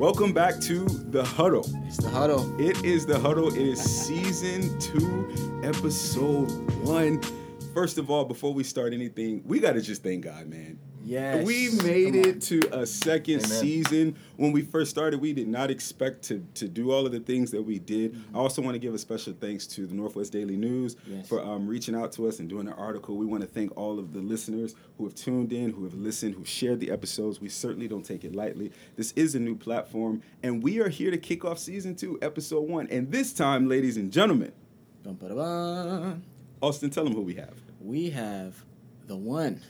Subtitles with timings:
[0.00, 1.66] Welcome back to The Huddle.
[1.86, 2.58] It's the huddle.
[2.58, 3.48] It is The Huddle.
[3.48, 5.28] It is season two,
[5.62, 6.50] episode
[6.82, 7.20] one.
[7.74, 10.78] First of all, before we start anything, we got to just thank God, man.
[11.10, 11.44] Yes.
[11.44, 13.48] We made it to a second Amen.
[13.48, 14.16] season.
[14.36, 17.50] When we first started, we did not expect to, to do all of the things
[17.50, 18.16] that we did.
[18.32, 21.28] I also want to give a special thanks to the Northwest Daily News Yes.
[21.28, 23.16] for um, reaching out to us and doing an article.
[23.16, 26.36] We want to thank all of the listeners who have tuned in, who have listened,
[26.36, 27.40] who shared the episodes.
[27.40, 28.70] We certainly don't take it lightly.
[28.94, 32.68] This is a new platform, and we are here to kick off season two, episode
[32.68, 32.86] one.
[32.88, 34.52] And this time, ladies and gentlemen,
[35.02, 36.20] Dun, ba, da, ba.
[36.62, 37.54] Austin, tell them who we have.
[37.80, 38.64] We have
[39.08, 39.60] the one,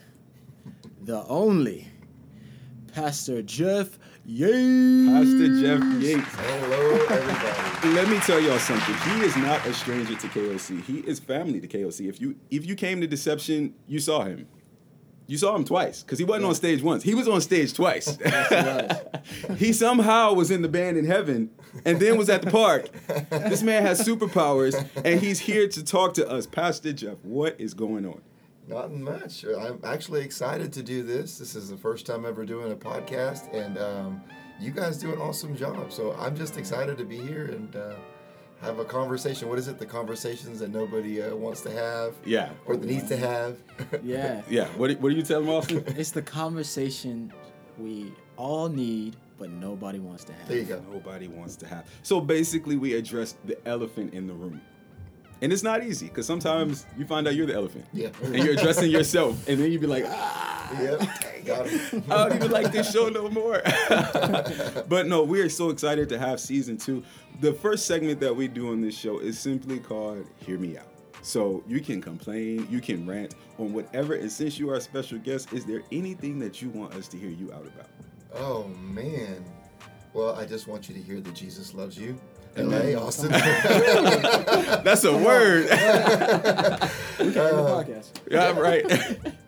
[1.01, 1.87] the only,
[2.93, 5.09] Pastor Jeff Yates.
[5.09, 6.27] Pastor Jeff Yates.
[6.35, 7.95] Hello, everybody.
[7.95, 8.95] Let me tell y'all something.
[9.11, 10.83] He is not a stranger to KOC.
[10.83, 12.07] He is family to KOC.
[12.07, 14.47] If you if you came to Deception, you saw him.
[15.25, 17.03] You saw him twice because he wasn't on stage once.
[17.03, 18.17] He was on stage twice.
[19.57, 21.49] he somehow was in the band in heaven
[21.85, 22.89] and then was at the park.
[23.29, 26.45] This man has superpowers and he's here to talk to us.
[26.45, 28.21] Pastor Jeff, what is going on?
[28.71, 29.43] Not much.
[29.43, 31.37] I'm actually excited to do this.
[31.37, 34.21] This is the first time ever doing a podcast, and um,
[34.61, 35.91] you guys do an awesome job.
[35.91, 37.93] So I'm just excited to be here and uh,
[38.61, 39.49] have a conversation.
[39.49, 39.77] What is it?
[39.77, 42.51] The conversations that nobody uh, wants to have Yeah.
[42.65, 43.57] or that needs to have.
[44.03, 44.41] Yeah.
[44.49, 44.67] Yeah.
[44.77, 45.83] What, what do you tell them, Austin?
[45.97, 47.33] It's the conversation
[47.77, 50.47] we all need, but nobody wants to have.
[50.47, 50.81] there you go.
[50.93, 51.85] Nobody wants to have.
[52.03, 54.61] So basically, we addressed the elephant in the room.
[55.41, 57.85] And it's not easy because sometimes you find out you're the elephant.
[57.93, 58.09] Yeah.
[58.23, 59.47] And you're addressing yourself.
[59.47, 60.99] And then you'd be like, ah, Yep.
[61.45, 62.03] Got it.
[62.09, 63.61] I don't even like this show no more.
[64.87, 67.03] but no, we are so excited to have season two.
[67.39, 70.85] The first segment that we do on this show is simply called Hear Me Out.
[71.23, 74.15] So you can complain, you can rant on whatever.
[74.15, 77.17] And since you are a special guest, is there anything that you want us to
[77.17, 77.89] hear you out about?
[78.33, 79.43] Oh man.
[80.13, 82.19] Well, I just want you to hear that Jesus loves you.
[82.57, 82.93] Amen.
[82.95, 83.29] LA, Austin.
[84.83, 85.67] That's a word.
[87.21, 88.09] We can have a podcast.
[88.31, 88.83] yeah, right.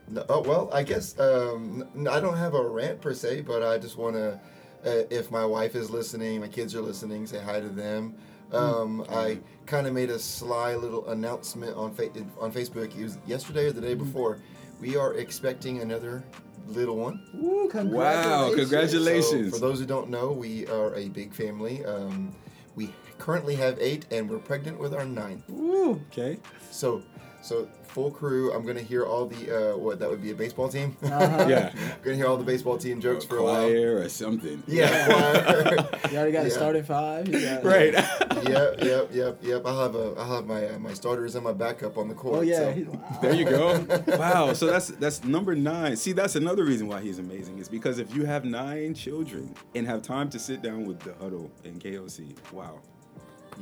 [0.07, 3.63] No, oh, well, I guess um, n- I don't have a rant per se, but
[3.63, 4.39] I just want to,
[4.85, 8.13] uh, if my wife is listening, my kids are listening, say hi to them.
[8.51, 12.95] Um, I kind of made a sly little announcement on fa- on Facebook.
[12.95, 14.37] It was yesterday or the day before.
[14.79, 16.23] We are expecting another
[16.67, 17.23] little one.
[17.33, 19.51] Woo, Wow, congratulations.
[19.51, 21.83] So for those who don't know, we are a big family.
[21.83, 22.35] Um,
[22.75, 25.43] we currently have eight, and we're pregnant with our ninth.
[25.49, 26.01] Woo.
[26.11, 26.39] okay.
[26.71, 27.03] So,
[27.43, 28.51] so full crew.
[28.53, 30.97] I'm gonna hear all the uh, what that would be a baseball team.
[31.03, 31.45] Uh-huh.
[31.47, 31.71] Yeah.
[32.03, 33.67] gonna hear all the baseball team jokes for a while.
[33.67, 34.63] Choir or something.
[34.67, 35.99] Yeah, choir.
[36.11, 36.47] You already got Yeah.
[36.47, 37.31] a starting five.
[37.31, 37.93] Got, Right.
[37.93, 39.61] yep, yep, yep, yep.
[39.65, 42.37] I'll have a, I'll have my uh, my starters and my backup on the court.
[42.39, 42.57] Oh yeah.
[42.57, 42.87] so- he-
[43.21, 43.85] There you go.
[44.17, 44.53] Wow.
[44.53, 45.95] So that's that's number nine.
[45.95, 47.59] See, that's another reason why he's amazing.
[47.59, 51.13] Is because if you have nine children and have time to sit down with the
[51.21, 52.79] huddle and KOC, wow.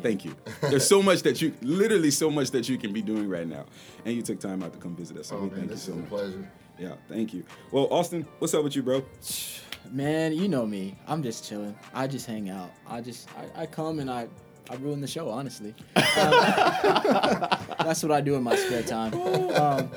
[0.02, 0.36] Thank you.
[0.62, 3.66] There's so much that you, literally so much that you can be doing right now,
[4.06, 5.28] and you took time out to come visit us.
[5.28, 6.10] So Oh we man, thank you this so is a much.
[6.10, 6.52] pleasure.
[6.80, 7.44] Yeah, thank you.
[7.72, 9.04] Well, Austin, what's up with you, bro?
[9.92, 10.96] Man, you know me.
[11.08, 11.76] I'm just chilling.
[11.94, 12.72] I just hang out.
[12.88, 14.28] I just I, I come and I
[14.70, 15.74] I ruin the show, honestly.
[16.18, 16.32] Um,
[17.80, 19.14] that's what I do in my spare time.
[19.14, 19.90] Um,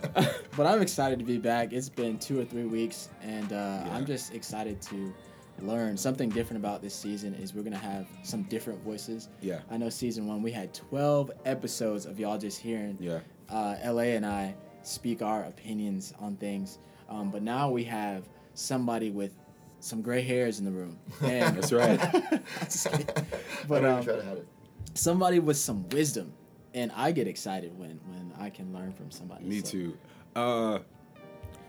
[0.57, 1.73] but I'm excited to be back.
[1.73, 5.13] It's been two or three weeks, and uh, I'm just excited to
[5.61, 7.35] learn something different about this season.
[7.35, 9.29] Is we're gonna have some different voices.
[9.41, 9.61] Yeah.
[9.71, 13.21] I know season one we had 12 episodes of y'all just hearing Yeah.
[13.49, 16.79] uh, LA and I speak our opinions on things.
[17.09, 19.33] Um, but now we have somebody with
[19.81, 20.99] some gray hairs in the room.
[21.23, 22.01] And That's right.
[23.69, 24.49] But um, try to hide it.
[24.95, 26.33] somebody with some wisdom.
[26.75, 29.45] And I get excited when when I can learn from somebody.
[29.45, 29.99] Me So- too.
[30.35, 30.79] Uh,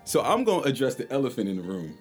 [0.04, 1.98] so I'm gonna address the elephant in the room.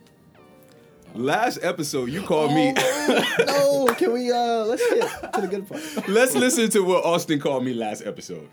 [1.14, 2.74] Last episode, you called me.
[2.76, 6.08] Oh, no, can we uh let's get to the good part.
[6.08, 8.48] Let's listen to what Austin called me last episode.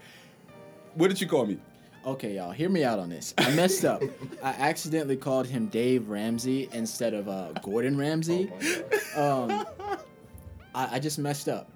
[0.94, 1.58] What did you call me?
[2.06, 3.34] Okay, y'all, hear me out on this.
[3.40, 4.04] I messed up.
[4.44, 8.52] I accidentally called him Dave Ramsey instead of uh, Gordon Ramsay.
[9.16, 9.66] Oh um,
[10.76, 11.68] I, I just messed up.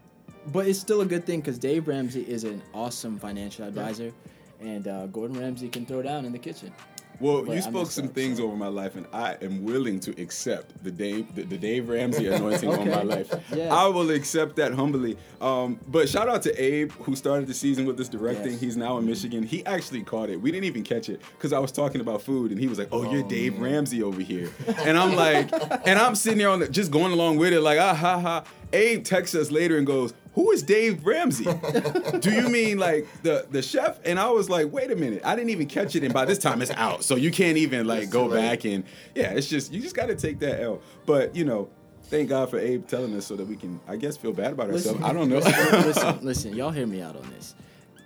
[0.51, 4.13] But it's still a good thing because Dave Ramsey is an awesome financial advisor,
[4.61, 6.71] and uh, Gordon Ramsay can throw down in the kitchen.
[7.19, 9.99] Well, But you spoke some up, things so- over my life, and I am willing
[10.01, 13.33] to accept the Dave the, the Dave Ramsey anointing on my life.
[13.55, 13.73] Yeah.
[13.73, 15.17] I will accept that humbly.
[15.41, 18.53] Um, but shout out to Abe who started the season with this directing.
[18.53, 18.61] Yes.
[18.61, 19.43] He's now in Michigan.
[19.43, 20.39] He actually caught it.
[20.41, 22.89] We didn't even catch it because I was talking about food, and he was like,
[22.91, 23.63] "Oh, you're Oh, Dave man.
[23.63, 25.51] Ramsey over here," and I'm like,
[25.87, 28.43] and I'm sitting there on the, just going along with it, like, ah ha ha.
[28.73, 31.45] Abe texts us later and goes, "Who is Dave Ramsey?
[32.19, 35.35] Do you mean like the the chef?" And I was like, "Wait a minute, I
[35.35, 38.09] didn't even catch it, and by this time it's out, so you can't even like
[38.09, 38.83] go back and
[39.15, 41.69] yeah, it's just you just got to take that L." But you know,
[42.03, 44.69] thank God for Abe telling us so that we can, I guess, feel bad about
[44.69, 45.09] Listen, ourselves.
[45.09, 45.37] I don't know.
[45.37, 47.55] Listen, listen, listen, y'all hear me out on this.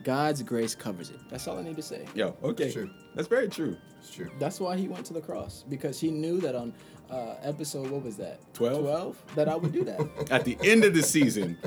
[0.04, 1.20] God's grace covers it.
[1.30, 2.06] That's all I need to say.
[2.16, 2.90] Yo, okay, It's true.
[3.16, 3.76] that's very true.
[4.00, 4.32] It's true.
[4.40, 6.74] That's why he went to the cross because he knew that on
[7.12, 8.82] uh, episode what was that 12?
[8.82, 10.00] 12 that I would do that.
[10.32, 11.58] At the end of the season,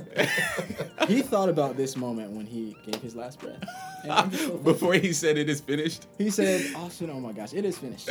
[1.08, 3.62] he thought about this moment when he gave his last breath.
[4.02, 6.06] And I'm just so before he said it is finished.
[6.18, 8.08] he said, "Austin, oh my gosh, it is finished."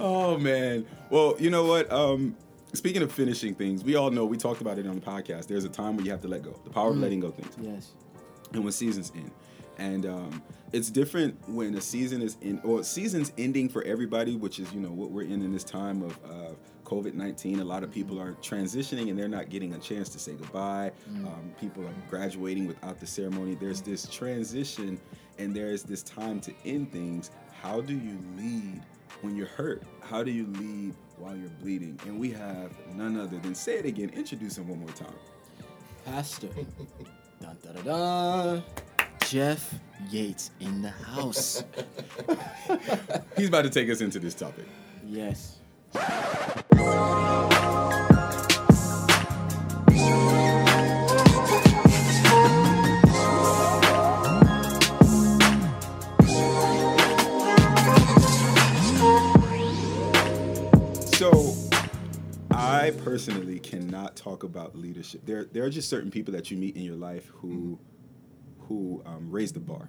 [0.00, 0.86] oh man.
[1.10, 1.90] Well, you know what?
[1.92, 2.36] Um,
[2.72, 5.46] speaking of finishing things, we all know we talked about it on the podcast.
[5.46, 6.58] There's a time where you have to let go.
[6.64, 7.54] The power of letting go things.
[7.60, 7.92] yes.
[8.52, 9.30] and when seasons end.
[9.78, 10.42] And um,
[10.72, 14.80] it's different when a season is in, or season's ending for everybody, which is you
[14.80, 16.54] know what we're in in this time of uh,
[16.84, 17.60] COVID nineteen.
[17.60, 20.92] A lot of people are transitioning and they're not getting a chance to say goodbye.
[21.26, 23.54] Um, people are graduating without the ceremony.
[23.54, 25.00] There's this transition,
[25.38, 27.30] and there's this time to end things.
[27.62, 28.82] How do you lead
[29.22, 29.82] when you're hurt?
[30.00, 31.98] How do you lead while you're bleeding?
[32.06, 34.10] And we have none other than say it again.
[34.10, 35.14] Introduce him one more time.
[36.04, 36.48] Pastor.
[37.40, 38.62] dun, dun, dun, dun.
[39.28, 39.74] Jeff
[40.08, 41.64] Yates in the house.
[43.36, 44.66] He's about to take us into this topic.
[45.04, 45.58] yes.
[61.16, 61.54] So,
[62.52, 65.22] I personally cannot talk about leadership.
[65.24, 67.95] There, there are just certain people that you meet in your life who, mm-hmm.
[68.68, 69.88] Who um, raise the bar,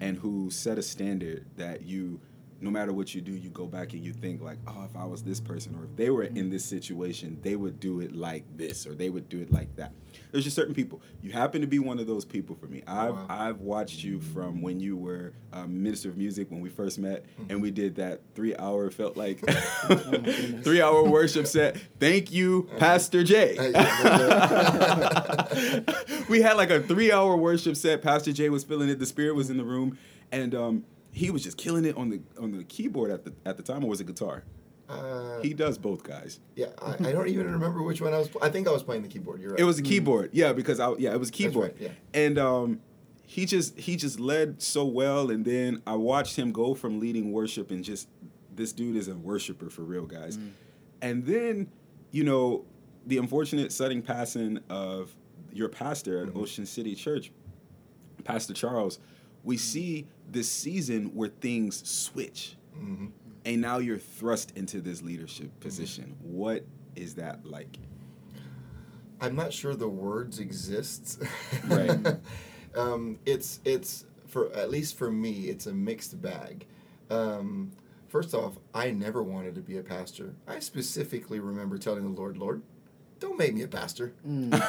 [0.00, 2.20] and who set a standard that you,
[2.60, 5.04] no matter what you do, you go back and you think like, oh, if I
[5.04, 8.44] was this person, or if they were in this situation, they would do it like
[8.56, 9.92] this, or they would do it like that.
[10.30, 11.00] There's just certain people.
[11.22, 12.82] You happen to be one of those people for me.
[12.86, 13.26] I've, Wow.
[13.28, 17.24] I've watched you from when you were um, minister of music when we first met,
[17.48, 19.40] and we did that three hour felt like
[19.88, 20.64] goodness.
[20.64, 21.76] three hour worship set.
[21.98, 23.56] Thank you, Pastor Jay.
[26.28, 28.02] we had like a three hour worship set.
[28.02, 28.98] Pastor Jay was feeling it.
[28.98, 29.98] The Spirit was in the room,
[30.32, 33.56] and um, he was just killing it on the on the keyboard at the at
[33.56, 34.44] the time, or was it guitar?
[34.88, 36.40] Uh, He does both guys.
[36.56, 38.30] yeah, I, I don't even remember which one I was.
[38.40, 39.40] I think I was playing the keyboard.
[39.40, 39.60] You're right.
[39.60, 41.88] It was a keyboard, yeah, because I yeah, it was a keyboard, right, yeah.
[42.14, 42.80] and um,
[43.26, 47.32] he just he just led so well, and then I watched him go from leading
[47.32, 48.08] worship and just
[48.54, 50.38] this dude is a worshiper for real, guys,
[51.02, 51.68] and then
[52.10, 52.64] you know
[53.06, 55.14] the unfortunate sudden passing of
[55.52, 57.30] your pastor at Ocean City Church,
[58.24, 58.98] Pastor Charles.
[59.44, 63.10] We see this season where things switch, Mhm.
[63.48, 66.14] And now you're thrust into this leadership position.
[66.20, 67.78] What is that like?
[69.22, 71.22] I'm not sure the words exist.
[71.66, 72.18] Right.
[72.76, 76.66] um, it's it's for at least for me, it's a mixed bag.
[77.08, 77.72] Um,
[78.08, 80.34] first off, I never wanted to be a pastor.
[80.46, 82.62] I specifically remember telling the Lord, Lord,
[83.18, 84.12] don't make me a pastor.
[84.26, 84.62] Mm.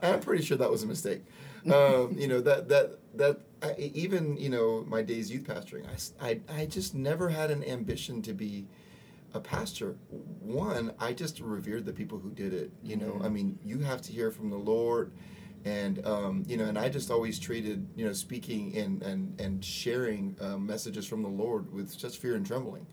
[0.02, 1.22] I'm pretty sure that was a mistake.
[1.64, 5.84] Um, you know that that that I, even you know my days youth pastoring,
[6.20, 8.66] I I just never had an ambition to be
[9.34, 9.96] a pastor.
[10.40, 12.72] One, I just revered the people who did it.
[12.82, 15.12] You know, I mean, you have to hear from the Lord,
[15.64, 19.64] and um, you know, and I just always treated you know speaking and and and
[19.64, 22.86] sharing um, messages from the Lord with such fear and trembling.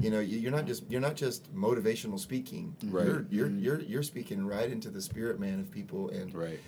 [0.00, 2.76] You know, you- you're not just you're not just motivational speaking.
[2.84, 3.06] Right.
[3.06, 6.58] You're you're you're you're speaking right into the spirit man of people and Right.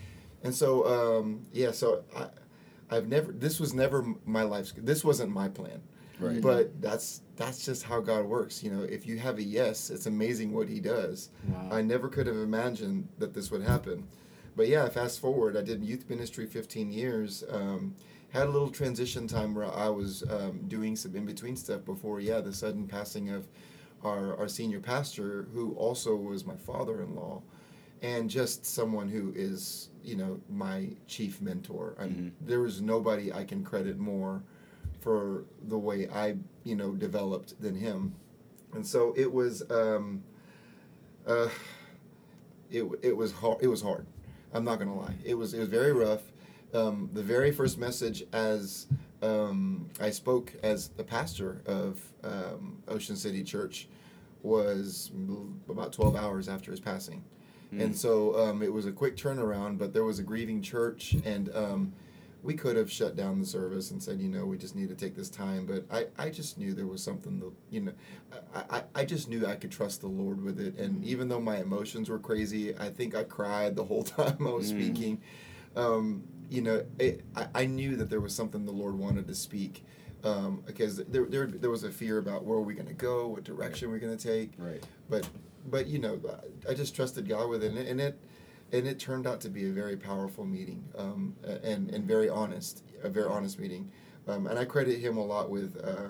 [0.44, 0.86] and so,
[1.20, 2.28] um, yeah, so I,
[2.90, 3.32] I've never.
[3.32, 4.72] This was never my life's.
[4.76, 5.82] This wasn't my plan.
[6.18, 6.40] Right.
[6.40, 8.62] But that's that's just how God works.
[8.62, 11.30] You know, if you have a yes, it's amazing what He does.
[11.48, 11.68] Wow.
[11.72, 14.06] I never could have imagined that this would happen.
[14.56, 17.44] But yeah, fast forward, I did youth ministry 15 years.
[17.50, 17.94] Um,
[18.30, 22.20] had a little transition time where I was um, doing some in between stuff before,
[22.20, 23.46] yeah, the sudden passing of
[24.02, 27.42] our, our senior pastor, who also was my father in law,
[28.02, 31.96] and just someone who is, you know, my chief mentor.
[32.00, 34.42] Mean, there is nobody I can credit more
[35.00, 38.14] for the way I, you know, developed than him.
[38.74, 39.62] And so it was.
[39.70, 40.22] Um,
[41.26, 41.48] uh,
[42.70, 43.58] it, it was hard.
[43.60, 44.06] It was hard.
[44.52, 45.14] I'm not gonna lie.
[45.24, 46.22] It was it was very rough.
[46.74, 48.86] Um, the very first message as
[49.22, 53.88] um, I spoke as the pastor of um, Ocean City Church
[54.42, 55.10] was
[55.68, 57.24] about 12 hours after his passing,
[57.72, 59.78] and so um, it was a quick turnaround.
[59.78, 61.92] But there was a grieving church, and um,
[62.42, 64.94] we could have shut down the service and said, you know, we just need to
[64.94, 65.66] take this time.
[65.66, 67.92] But I, I just knew there was something, that, you know,
[68.54, 70.76] I, I, I just knew I could trust the Lord with it.
[70.78, 74.50] And even though my emotions were crazy, I think I cried the whole time I
[74.50, 75.20] was speaking.
[75.74, 79.34] Um, you know, it, I, I knew that there was something the Lord wanted to
[79.34, 79.84] speak.
[80.24, 83.28] um, because there, there there was a fear about where are we going to go,
[83.28, 84.52] what direction we're going to take.
[84.56, 84.82] Right.
[85.08, 85.28] But
[85.70, 86.20] but you know,
[86.68, 88.18] I just trusted God with it, and it and it,
[88.72, 92.82] and it turned out to be a very powerful meeting, um, and and very honest,
[93.02, 93.90] a very honest meeting,
[94.28, 96.08] um, and I credit him a lot with uh,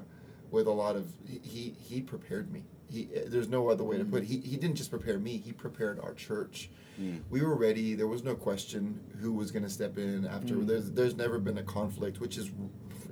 [0.50, 2.64] with a lot of he he prepared me.
[2.88, 4.26] He, there's no other way to put it.
[4.26, 6.70] He, he didn't just prepare me, he prepared our church.
[7.00, 7.20] Mm.
[7.30, 7.94] We were ready.
[7.94, 10.54] There was no question who was going to step in after.
[10.54, 10.66] Mm.
[10.68, 12.50] There's there's never been a conflict, which is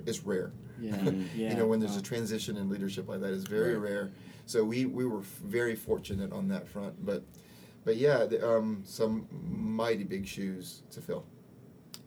[0.05, 0.53] is rare.
[0.79, 0.95] Yeah.
[1.35, 1.49] Yeah.
[1.51, 3.89] you know, when there's a transition in leadership like that, it's very Right.
[3.91, 4.11] rare.
[4.45, 7.05] So we we were f- very fortunate on that front.
[7.05, 7.23] But
[7.83, 11.25] but yeah, the, um, some mighty big shoes to fill.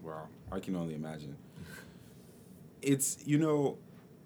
[0.03, 1.37] Wow, I can only imagine.
[2.81, 3.77] It's you know,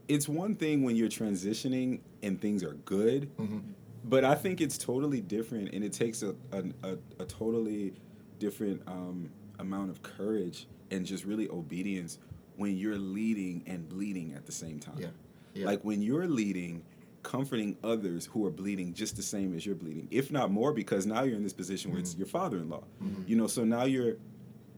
[0.08, 3.58] it's one thing when you're transitioning and things are good, hmm
[4.04, 7.94] but I think it's totally different, and it takes a a, a, a totally
[8.38, 12.18] different um, amount of courage and just really obedience
[12.56, 14.96] when you're leading and bleeding at the same time.
[14.98, 15.06] Yeah.
[15.54, 15.66] Yeah.
[15.66, 16.82] Like when you're leading,
[17.22, 21.06] comforting others who are bleeding just the same as you're bleeding, if not more, because
[21.06, 22.18] now you're in this position where it's Mhm.
[22.18, 22.82] your father-in-law.
[23.02, 23.28] Mhm.
[23.28, 24.16] You know, so now you're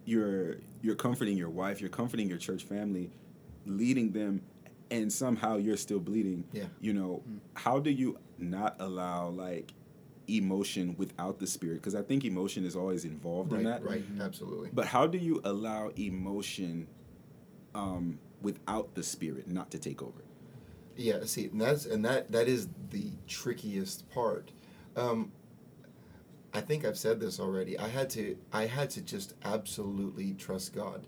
[0.06, 3.10] you're you're comforting your wife, you're comforting your church family,
[3.64, 4.42] leading them,
[4.90, 6.44] and somehow you're still bleeding.
[6.52, 6.66] Yeah.
[6.80, 7.22] You know,
[7.54, 9.72] how do you not allow like
[10.28, 11.76] emotion without the spirit?
[11.76, 13.82] Because I think emotion is always involved in that.
[13.82, 14.04] Right.
[14.20, 14.68] Absolutely.
[14.74, 16.86] But how do you allow emotion
[17.74, 20.22] um, without the spirit not to take over?
[20.96, 24.52] Yeah, see, and that's and that that is the trickiest part.
[24.96, 25.32] Um,
[26.52, 27.78] I think I've said this already.
[27.78, 31.06] I had to I had to just absolutely trust God.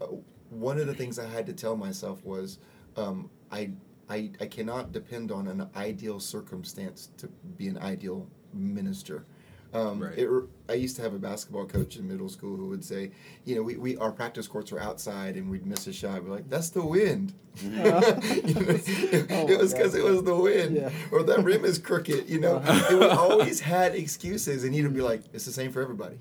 [0.00, 0.06] Uh,
[0.50, 2.58] one of the things I had to tell myself was
[2.96, 3.70] um, I,
[4.08, 9.24] I I cannot depend on an ideal circumstance to be an ideal minister.
[9.72, 10.18] Um, Right.
[10.18, 10.28] it,
[10.68, 13.12] I used to have a basketball coach in middle school who would say,
[13.44, 16.24] you know, we, we our practice courts were outside and we'd miss a shot.
[16.24, 17.34] We're like, that's the wind.
[17.62, 20.90] You know, it, Oh it was because it was the wind, Yeah.
[21.12, 22.28] or that rim is crooked.
[22.28, 22.86] You know, Uh-huh.
[22.90, 26.18] and we always had excuses, and he'd be like, it's the same for everybody.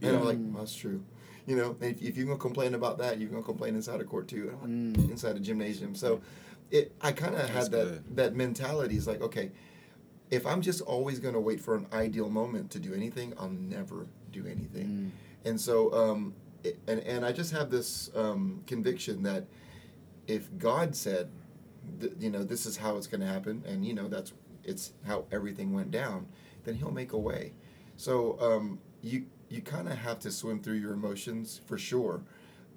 [0.00, 0.52] And I'm like, Mm.
[0.52, 1.02] well, that's true.
[1.46, 4.28] You know, if, if you're gonna complain about that, you're gonna complain inside a court
[4.28, 5.10] too, and I'm like, Mm.
[5.10, 5.94] inside a gymnasium.
[5.96, 6.20] So,
[6.70, 8.16] it I kind of had that good.
[8.16, 8.96] that mentality.
[8.96, 9.50] Is like, okay,
[10.32, 14.06] if I'm just always gonna wait for an ideal moment to do anything, I'll never
[14.32, 15.12] do anything.
[15.44, 15.48] Mm.
[15.48, 16.34] And so, um,
[16.64, 19.44] it, and and I just have this um, conviction that
[20.26, 21.28] if God said,
[22.00, 24.32] th- you know, this is how it's going to happen, and you know that's
[24.64, 26.26] it's how everything went down,
[26.64, 27.52] then He'll make a way.
[27.96, 32.22] So um, you you kind of have to swim through your emotions for sure,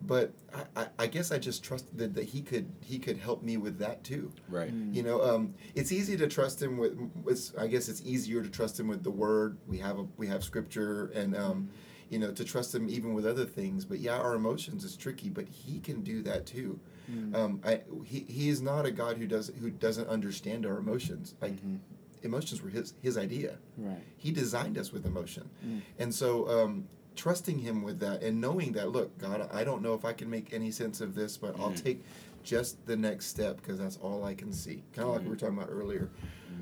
[0.02, 3.42] but I, I, I guess I just trusted that, that He could He could help
[3.44, 4.32] me with that too.
[4.50, 4.74] Right.
[4.74, 4.94] Mm.
[4.94, 6.98] You know, um, it's easy to trust him with.
[7.28, 9.58] It's, I guess it's easier to trust him with the word.
[9.68, 11.70] We have a we have scripture, and um,
[12.10, 13.84] you know, to trust him even with other things.
[13.86, 16.80] But yeah, our emotions is tricky, but he can do that too.
[17.12, 17.36] Mm.
[17.36, 21.36] Um, I, he he is not a God who does who doesn't understand our emotions.
[21.42, 21.80] Like Mhm.
[22.24, 23.58] emotions were his his idea.
[23.78, 24.02] Right.
[24.18, 25.82] He designed us with emotion, Mm.
[26.00, 29.94] and so um, trusting him with that and knowing that, look, God, I don't know
[29.94, 31.84] if I can make any sense of this, but I'll Mhm.
[31.84, 32.04] take
[32.44, 34.84] just the next step because that's all I can see.
[34.94, 36.10] Kind of like we were talking about earlier.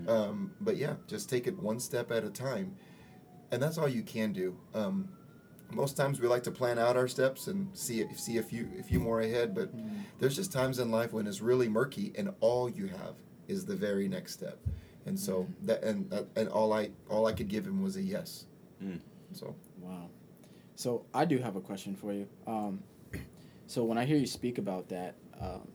[0.05, 0.09] Mhm.
[0.09, 2.75] Um, but yeah, just take it one step at a time,
[3.51, 4.55] and that's all you can do.
[4.73, 5.09] Um,
[5.71, 8.83] most times we like to plan out our steps and see see a few a
[8.83, 10.03] few more ahead, but Mm.
[10.19, 13.15] there's just times in life when it's really murky and all you have
[13.47, 14.57] is the very next step
[15.05, 18.01] and so that and that, and all i all i could give him was a
[18.01, 18.45] yes
[18.81, 18.99] Mm.
[19.33, 20.09] so Wow.
[20.83, 22.27] So I do have a question for you.
[22.45, 22.83] Um,
[23.67, 25.65] so when I hear you speak about that, um,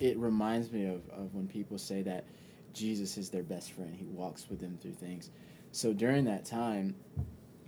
[0.00, 2.24] it reminds me of, of when people say that
[2.72, 3.94] Jesus is their best friend.
[3.96, 5.30] He walks with them through things.
[5.70, 6.96] So during that time,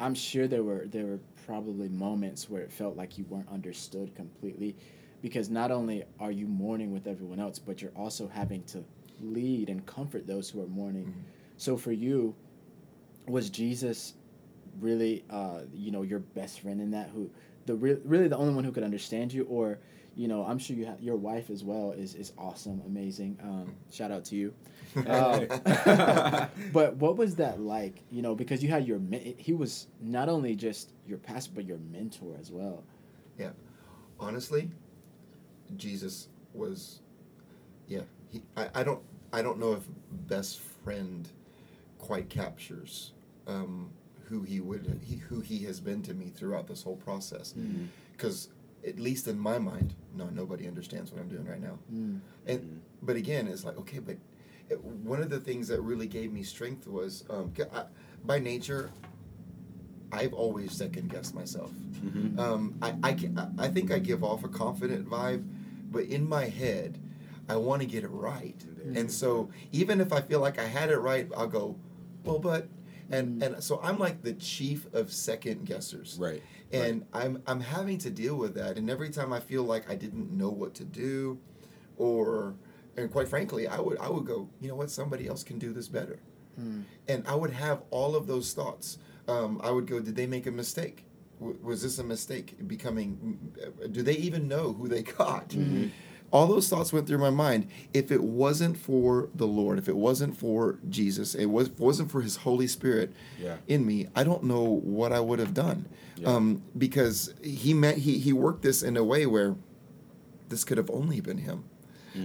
[0.00, 4.12] I'm sure there were there were probably moments where it felt like you weren't understood
[4.16, 4.74] completely,
[5.22, 8.82] because not only are you mourning with everyone else, but you're also having to
[9.20, 11.04] lead and comfort those who are mourning.
[11.04, 11.12] Mhm.
[11.58, 12.34] So for you,
[13.28, 14.14] was Jesus
[14.80, 17.30] really uh, you know your best friend in that who
[17.66, 19.78] the re- really the only one who could understand you or
[20.14, 23.74] you know i'm sure you have your wife as well is is awesome amazing um,
[23.90, 24.52] shout out to you.
[25.06, 25.46] Um,
[26.72, 30.28] but what was that like you know because you had your men- he was not
[30.28, 32.84] only just your pastor but your mentor as well.
[33.38, 33.50] Yeah.
[34.20, 34.70] Honestly
[35.76, 37.00] jesus was
[37.88, 39.00] yeah he I, I don't
[39.32, 39.82] i don't know if
[40.28, 41.28] best friend
[41.98, 43.12] quite captures
[43.46, 43.90] um,
[44.32, 47.54] who he would he, who he has been to me throughout this whole process
[48.12, 48.48] because
[48.86, 52.18] at least in my mind no nobody understands what i'm doing right now mm.
[52.46, 54.16] and but again it's like okay but
[54.70, 57.84] it, one of the things that really gave me strength was um, I,
[58.24, 58.90] by nature
[60.12, 61.70] i've always second guessed myself
[62.02, 62.36] Mhm.
[62.38, 63.16] um, I, I,
[63.58, 65.44] I think i give off a confident vibe
[65.92, 66.98] but in my head
[67.48, 68.54] I want to get it right.
[68.94, 71.76] And so even if I feel like I had it right, I'll go,
[72.24, 72.68] well, but
[73.12, 73.46] and mm.
[73.46, 76.18] and so I'm like the chief of second guessers.
[76.18, 76.42] Right.
[76.72, 78.78] And I'm I'm having to deal with that.
[78.78, 81.38] And every time I feel like I didn't know what to do,
[81.98, 82.54] or
[82.96, 85.72] and quite frankly, I would I would go, you know what, somebody else can do
[85.72, 86.18] this better.
[86.56, 86.82] Hmm.
[87.08, 88.98] And I would have all of those thoughts.
[89.28, 91.04] Um, I would go, did they make a mistake?
[91.38, 92.66] W- was this a mistake?
[92.66, 93.52] Becoming,
[93.90, 95.50] do they even know who they got?
[95.50, 95.88] Mm-hmm.
[96.32, 97.68] All those thoughts went through my mind.
[97.92, 102.22] If it wasn't for the Lord, if it wasn't for Jesus, it was wasn't for
[102.22, 103.56] His Holy Spirit Yeah.
[103.68, 105.86] in me, I don't know what I would have done.
[106.16, 106.28] Yeah.
[106.34, 109.56] Um, because He meant He He worked this in a way where
[110.48, 111.64] this could have only been Him.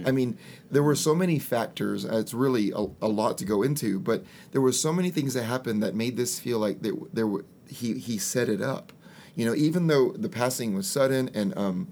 [0.04, 0.36] I mean,
[0.70, 2.04] there were so many factors.
[2.04, 4.22] uh, It's really a, a lot to go into, but
[4.52, 7.46] there were so many things that happened that made this feel like there, there were,
[7.70, 8.92] he he set it up.
[9.34, 11.88] You know, even though the passing was sudden and um,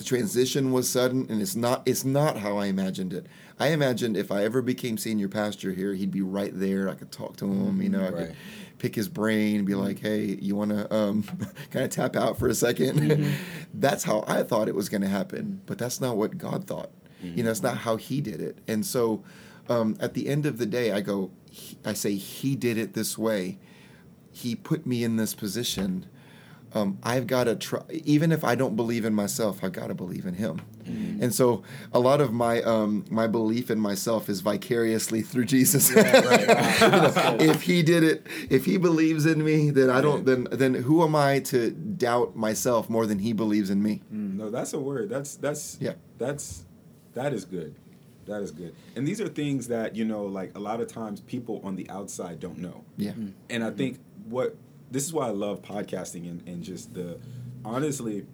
[0.00, 3.26] the transition was sudden, and it's not it's not how I imagined it.
[3.58, 6.88] I imagined if I ever became senior pastor here, he'd be right there.
[6.88, 7.82] I could talk to him.
[7.82, 8.26] You know, I Right.
[8.28, 8.36] could
[8.78, 11.22] pick his brain and be like, "Hey, you want to um,
[11.70, 13.30] kind of tap out for a 2nd
[13.74, 16.90] that's how I thought it was going to happen, but that's not what God thought.
[17.22, 18.56] You know, it's not how He did it.
[18.66, 19.22] And so,
[19.68, 21.30] um, at the end of the day, I go,
[21.84, 23.58] I say, He did it this way.
[24.32, 26.06] He put me in this position.
[26.72, 29.94] Um, I've got to try, even if I don't believe in myself, I've got to
[29.94, 30.60] believe in Him.
[31.20, 31.62] And so,
[31.92, 35.92] a lot of my um, my belief in myself is vicariously through Jesus.
[35.94, 36.10] right.
[36.80, 40.24] You know, if He did it, if He believes in me, then I don't.
[40.24, 44.02] Then then who am I to doubt myself more than He believes in me?
[44.10, 45.10] No, that's a word.
[45.10, 45.94] That's that's Yeah.
[46.18, 46.64] That's
[47.14, 47.76] that is good.
[48.26, 48.74] That is good.
[48.96, 51.88] And these are things that you know, like a lot of times people on the
[51.90, 52.84] outside don't know.
[52.96, 53.12] Yeah.
[53.48, 53.98] And I think
[54.28, 54.56] what
[54.90, 57.18] this is why I love podcasting and, and just the
[57.64, 58.26] honestly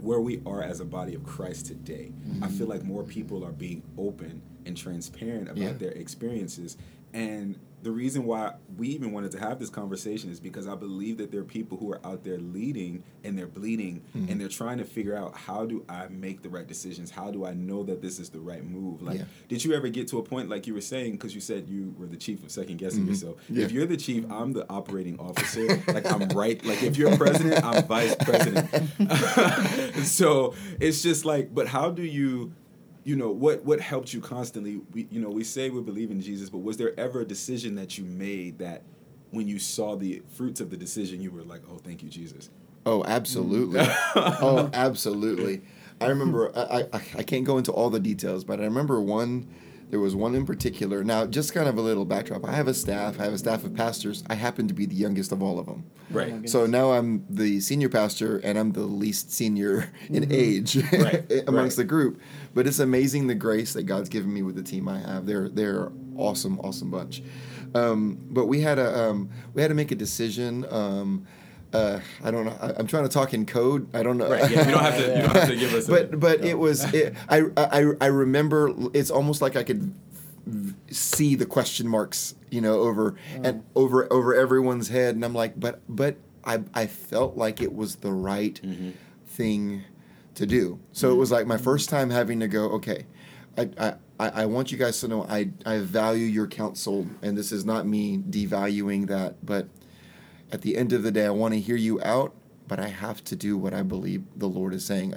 [0.00, 2.12] where we are as a body of Christ today.
[2.42, 2.70] I feel mm-hmm.
[2.70, 5.72] like more people are being open and transparent about Yeah.
[5.72, 6.76] their experiences.
[7.14, 11.18] And the reason why we even wanted to have this conversation is because I believe
[11.18, 14.30] that there are people who are out there leading and they're bleeding Mm-hmm.
[14.30, 17.10] and they're trying to figure out how do I make the right decisions?
[17.10, 19.02] How do I know that this is the right move?
[19.02, 19.24] Like, Yeah.
[19.48, 21.94] did you ever get to a point like you were saying because you said you
[21.98, 23.36] were the chief of second guessing yourself?
[23.44, 23.56] Mm-hmm.
[23.58, 23.64] Yeah.
[23.66, 25.66] If you're the chief, I'm the operating officer.
[25.88, 26.64] like I'm right.
[26.64, 28.68] Like if you're president, I'm vice president.
[30.04, 32.52] so it's just like, but how do you?
[33.04, 33.64] You know what?
[33.64, 34.80] What helped you constantly?
[34.92, 37.74] We, you know, we say we believe in Jesus, but was there ever a decision
[37.76, 38.82] that you made that,
[39.30, 42.50] when you saw the fruits of the decision, you were like, "Oh, thank you, Jesus."
[42.86, 43.80] Oh, absolutely.
[43.80, 44.36] Mm.
[44.42, 45.62] oh, absolutely.
[46.00, 46.50] I remember.
[46.56, 49.48] I, I I can't go into all the details, but I remember one.
[49.94, 51.04] There was one in particular.
[51.04, 52.44] Now, just kind of a little backdrop.
[52.44, 53.20] I have a staff.
[53.20, 54.24] I have a staff of pastors.
[54.26, 55.88] I happen to be the youngest of all of them.
[56.10, 56.34] Right.
[56.34, 61.24] Oh So now I'm the senior pastor, and I'm the least senior in age Right,
[61.46, 61.84] amongst right.
[61.84, 62.20] the group.
[62.54, 65.26] But it's amazing the grace that God's given me with the team I have.
[65.26, 67.22] They're they're awesome, awesome bunch.
[67.72, 70.66] Um, but we had a um, we had to make a decision.
[70.70, 71.24] Um,
[71.74, 72.56] uh, I don't know.
[72.60, 73.94] I, I'm trying to talk in code.
[73.94, 74.30] I don't know.
[74.30, 74.50] Right.
[74.50, 74.66] Yeah.
[74.66, 75.02] You don't have to.
[75.02, 75.88] You don't have to give us.
[75.88, 76.84] a- but but it was.
[76.94, 78.72] It, I, I I remember.
[78.92, 79.92] It's almost like I could
[80.46, 83.44] v- see the question marks, you know, over mm.
[83.44, 87.74] and over over everyone's head, and I'm like, but but I I felt like it
[87.74, 88.90] was the right mm-hmm.
[89.26, 89.82] thing
[90.36, 90.78] to do.
[90.92, 91.64] So it was like my mm-hmm.
[91.64, 92.70] first time having to go.
[92.70, 93.06] Okay,
[93.58, 93.70] I.
[93.76, 97.50] I I I want you guys to know I, I value your counsel, and this
[97.50, 99.66] is not me devaluing that, but
[100.54, 102.32] at the end of the day, I want to hear you out,
[102.68, 105.12] but I have to do what I believe the Lord is saying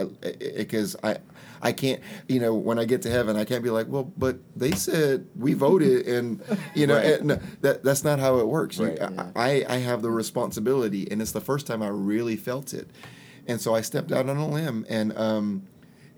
[0.57, 1.17] because I,
[1.61, 4.37] I can't, you know, when I get to heaven, I can't be like, well, but
[4.55, 6.41] they said we voted, and
[6.75, 7.21] you know, Right.
[7.21, 7.29] and
[7.61, 8.79] that that's not how it works.
[8.79, 8.97] You- Right.
[8.99, 9.31] Yeah.
[9.35, 12.89] I I have the responsibility, and it's the first time I really felt it,
[13.47, 15.67] and so I stepped out on a limb, and um.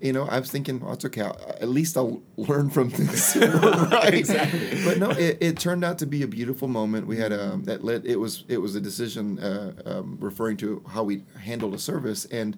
[0.00, 1.20] You know, I was thinking, well, it's okay.
[1.20, 4.14] I'll, at least I'll learn from this, right?
[4.14, 4.82] Exactly.
[4.84, 7.06] But no, it, it turned out to be a beautiful moment.
[7.06, 8.06] We had a that led.
[8.06, 12.24] It was it was a decision uh, um, referring to how we handled a service,
[12.26, 12.56] and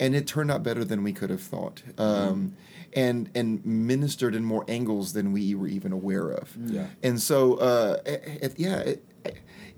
[0.00, 2.56] and it turned out better than we could have thought, um,
[2.94, 6.56] and and ministered in more angles than we were even aware of.
[6.66, 6.86] Yeah.
[7.02, 9.04] And so, uh, it, it- yeah, it,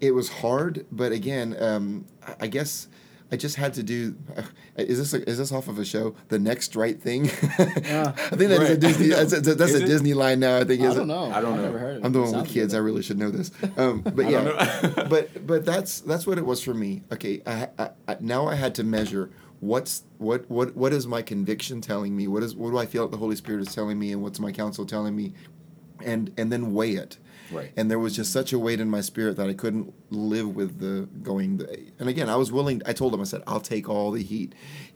[0.01, 2.89] it was hard, but again, um, I- I guess.
[3.33, 4.14] I just had to do.
[4.37, 4.42] Uh,
[4.77, 6.14] is this a, is this off of a show?
[6.29, 7.23] The next right thing.
[7.25, 9.09] I think that is a Disney.
[9.09, 9.87] That's a, that's a?
[9.87, 10.59] Disney line now.
[10.59, 10.83] I think.
[10.83, 11.07] I don't it?
[11.07, 11.25] know.
[11.33, 11.62] I don't I've know.
[11.62, 12.75] Never heard of I'm the one with kids.
[12.75, 13.51] good, I really should know this.
[13.79, 17.03] Um, but yeah, but but that's that's what it was for me.
[17.11, 21.23] Okay, I, I, I, now I had to measure what's what what what is my
[21.23, 22.29] conviction telling me?
[22.29, 24.38] What is what do I feel like the Holy Spirit is telling me, and what's
[24.38, 25.33] my counsel telling me,
[26.05, 27.16] and and then weigh it.
[27.53, 27.73] Right.
[27.77, 30.79] And there was just such a weight in my spirit that I couldn't live with
[30.81, 31.59] the going.
[31.59, 32.83] The, and again, I was willing.
[32.87, 34.55] I told him, I said, "I'll take all the heat."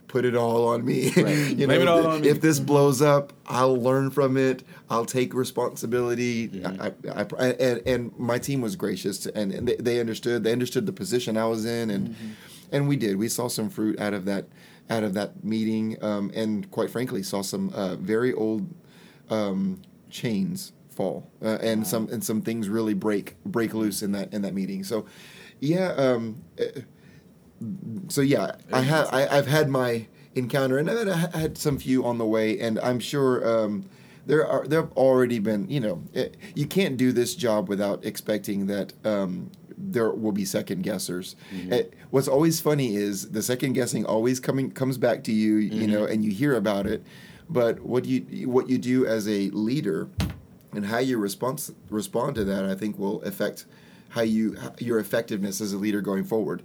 [0.08, 1.10] Put it all on me.
[1.16, 1.26] Right.
[1.58, 2.28] you Blame all if, me.
[2.28, 4.62] if this blows up, I'll learn from it.
[4.88, 6.48] I'll take responsibility.
[6.48, 6.80] Mm-hmm.
[6.80, 10.44] I, I, I, and, and my team was gracious, to, and, and they, they understood.
[10.44, 12.26] They understood the position I was in, and Mm-hmm.
[12.72, 13.16] and we did.
[13.16, 14.46] We saw some fruit out of that
[14.88, 18.72] out of that meeting, um, and quite frankly, saw some uh, very old
[19.28, 24.32] um, chains fall, uh, and some and some things really break break loose in that
[24.32, 24.82] in that meeting.
[24.82, 25.06] So,
[25.60, 25.92] yeah.
[25.92, 26.80] Um, uh,
[28.08, 31.78] so yeah, I have I, I've had my encounter, and I've had, I had some
[31.78, 33.88] few on the way, and I'm sure um,
[34.26, 35.68] there are there have already been.
[35.68, 38.92] You know, it, you can't do this job without expecting that.
[39.04, 41.34] Um, there will be second guessers.
[41.70, 45.86] Uh, what's always funny is the second guessing always coming comes back to you, you
[45.86, 47.02] know, and you hear about it.
[47.48, 50.08] But what you what you do as a leader,
[50.76, 53.66] and how you respond respond to that, I think will affect
[54.10, 56.62] how you your effectiveness as a leader going forward.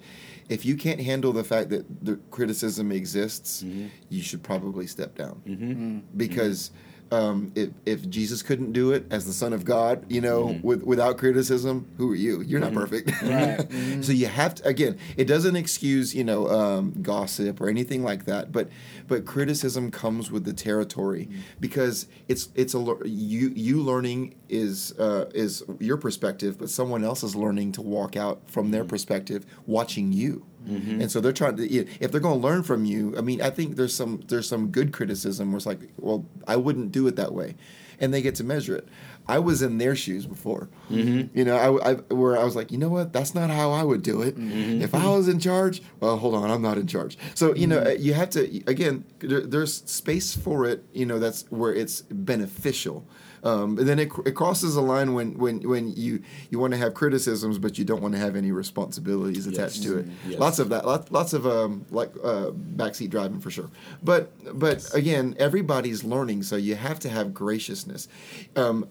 [0.50, 3.88] If you can't handle the fact that the criticism exists, mm-hmm.
[4.10, 5.72] you should probably step down mm-hmm.
[5.72, 6.00] Mm-hmm.
[6.16, 6.72] because.
[7.12, 10.84] Um, if, if Jesus couldn't do it as the Son of God, you know, with,
[10.84, 12.42] without criticism, who are you?
[12.42, 13.12] You're not perfect.
[13.22, 13.68] Right.
[14.02, 14.98] so you have to again.
[15.18, 18.70] It doesn't excuse you know um, gossip or anything like that, but
[19.08, 25.30] but criticism comes with the territory because it's it's a you you learning is uh,
[25.34, 30.12] is your perspective, but someone else is learning to walk out from their perspective, watching
[30.12, 30.46] you.
[30.68, 31.02] Mm-hmm.
[31.02, 33.16] And so they're trying to if they're going to learn from you.
[33.18, 36.56] I mean, I think there's some there's some good criticism where it's like, well, I
[36.56, 37.56] wouldn't do it that way,
[38.00, 38.88] and they get to measure it.
[39.28, 41.38] I was in their shoes before, mm-hmm.
[41.38, 43.84] you know, I, I where I was like, you know what, that's not how I
[43.84, 44.36] would do it.
[44.36, 44.82] Mm-hmm.
[44.82, 47.18] If I was in charge, well, hold on, I'm not in charge.
[47.36, 50.84] So you know, you have to again, there, there's space for it.
[50.94, 53.08] You know, that's where it's beneficial.
[53.44, 56.78] Um, and then it, it crosses a line when, when, when you, you want to
[56.78, 60.06] have criticisms, but you don't want to have any responsibilities attached to it.
[60.28, 60.40] Yes.
[60.40, 60.86] Lots of that.
[60.86, 63.70] Lots, lots of um, like uh, backseat driving for sure.
[64.04, 68.08] But but again, everybody's learning, so you have to have graciousness.
[68.56, 68.88] Um,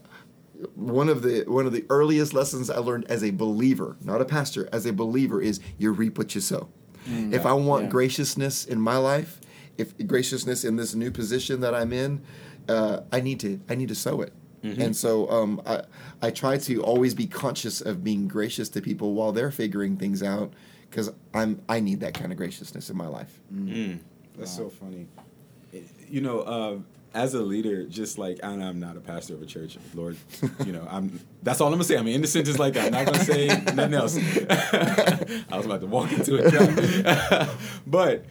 [0.74, 4.24] one of the one of the earliest lessons I learned as a believer, not a
[4.24, 6.68] pastor, as a believer, is you reap what you sow.
[7.06, 7.90] if I want yeah.
[7.90, 9.40] graciousness in my life,
[9.78, 12.22] if graciousness in this new position that I'm in,
[12.68, 14.32] uh, I need to I need to sow it.
[14.62, 15.82] And so um, I
[16.20, 20.22] I try to always be conscious of being gracious to people while they're figuring things
[20.22, 20.52] out,
[20.90, 23.40] because I'm I need that kind of graciousness in my life.
[24.38, 25.06] That's so funny.
[26.08, 26.78] You know, uh,
[27.14, 30.16] as a leader, just like and I'm not a pastor of a church, Lord,
[30.64, 31.20] you know, I'm.
[31.42, 31.96] That's all I'm gonna say.
[31.98, 34.16] I mean, in the sentence like that, I'm not gonna say nothing else.
[35.50, 37.48] I was about to walk into a trap.
[37.86, 38.24] but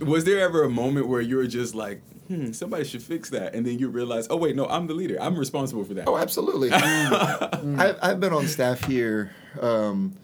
[0.00, 3.54] was there ever a moment where you were just like, hmm, somebody should fix that,
[3.54, 5.16] and then you realize, oh wait, no, I'm the leader.
[5.20, 6.06] I'm responsible for that.
[6.08, 6.70] Oh, absolutely.
[6.72, 9.32] I've, I've been on staff here.
[9.60, 10.14] Um,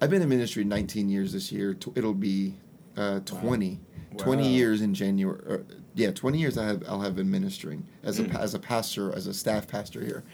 [0.00, 1.76] I've been in ministry 19 years this year.
[1.94, 2.54] It'll be
[2.96, 3.78] uh, 20.
[4.18, 4.48] 20 Wow.
[4.48, 5.40] years in January.
[5.48, 5.58] Uh,
[5.94, 9.14] yeah, 20 years I have, I'll have been ministering as a, pa- as a pastor,
[9.14, 10.24] as a staff pastor here.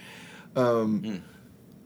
[0.57, 1.23] Um,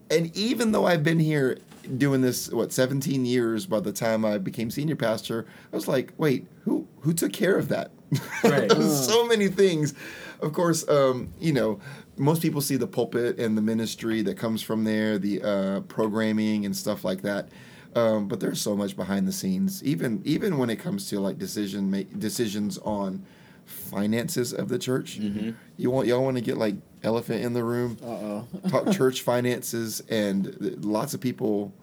[0.09, 1.57] And even though I've been here
[1.97, 6.13] doing this, what, 17 years by the time I became senior pastor, I was like,
[6.17, 7.91] wait, who, who took care of that?
[8.43, 8.71] Right.
[8.71, 9.93] so many things.
[10.41, 11.79] Of course, um, you know,
[12.17, 16.65] most people see the pulpit and the ministry that comes from there, the uh, programming
[16.65, 17.49] and stuff like that.
[17.95, 21.37] Um, but there's so much behind the scenes, even even when it comes to like
[21.37, 23.25] decision make decisions on
[23.65, 25.17] finances of the church.
[25.17, 28.47] You want y'all want to get like elephant in the room, Uh oh.
[28.69, 31.73] talk church finances, and th- lots of people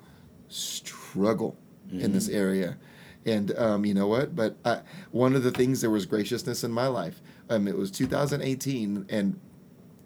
[0.49, 1.57] struggle
[1.91, 2.77] in this area.
[3.25, 4.35] And um, you know what?
[4.35, 4.81] But I,
[5.11, 7.21] one of the things there was graciousness in my life.
[7.49, 9.39] Um, it was 2018, and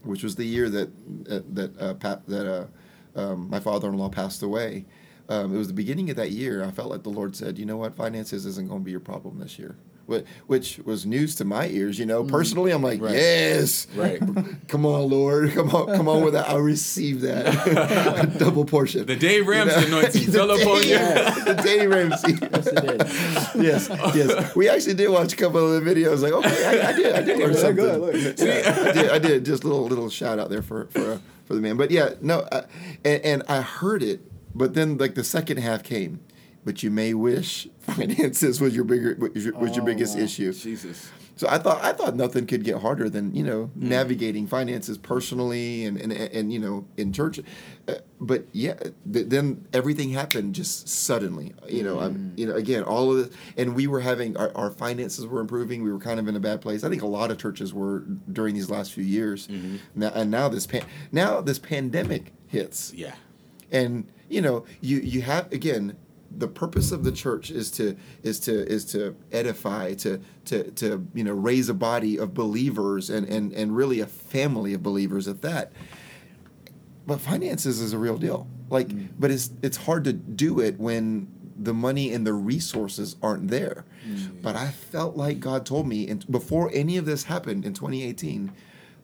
[0.02, 0.88] which was the year that
[1.30, 2.66] uh, that uh, that uh,
[3.18, 4.84] um, my father-in-law passed away.
[5.28, 6.62] Um, it was the beginning of that year.
[6.64, 7.96] I felt like the Lord said, "You know what?
[7.96, 9.76] Finances isn't going to be your problem this year."
[10.08, 12.22] Wh- Which was news to my ears, you know.
[12.24, 13.14] Personally, I'm like, Right.
[13.14, 14.20] yes, Right.
[14.68, 16.48] come on, Lord, come on, come on with that.
[16.48, 19.04] I receive that double portion.
[19.06, 20.98] The Dave Ramsey anointing fell upon you.
[20.98, 22.34] the Dave Ramsey.
[23.62, 24.54] Yes, yes, yes.
[24.56, 26.20] We actually did watch a couple of the videos.
[26.22, 27.84] Like, okay, I, I did, I did learn something.
[27.84, 28.38] look, look.
[28.38, 29.44] Yeah, I did, I did.
[29.44, 31.76] Just a little, little shout out there for for uh, for the man.
[31.76, 32.62] But yeah, no, uh,
[33.04, 34.20] and, and I heard it,
[34.54, 36.20] but then like the second half came.
[36.66, 40.24] But you may wish finances was your bigger was your, was your Oh, biggest wow.
[40.24, 40.52] issue.
[40.52, 41.08] Jesus.
[41.38, 43.88] So I thought I thought nothing could get harder than you know hmm.
[43.88, 47.38] navigating finances personally and and, and you know in church,
[47.86, 48.74] uh, but yeah,
[49.12, 51.52] th- then everything happened just suddenly.
[51.68, 52.38] You know, I'm hmm.
[52.40, 55.82] you know again all of this, and we were having our, our finances were improving.
[55.84, 56.84] We were kind of in a bad place.
[56.84, 58.00] I think a lot of churches were
[58.32, 59.46] during these last few years.
[59.46, 59.76] Mm-hmm.
[59.94, 62.92] Now, and now this pan- now this pandemic hits.
[62.94, 63.14] Yeah.
[63.70, 65.96] and you know you you have again
[66.30, 71.06] the purpose of the church is to is to is to edify to to to
[71.14, 75.28] you know raise a body of believers and and and really a family of believers
[75.28, 75.72] at that.
[77.06, 78.48] But finances is a real deal.
[78.70, 79.08] Like mm.
[79.18, 83.84] but it's it's hard to do it when the money and the resources aren't there.
[84.06, 84.42] Mm.
[84.42, 88.52] But i felt like god told me and before any of this happened in 2018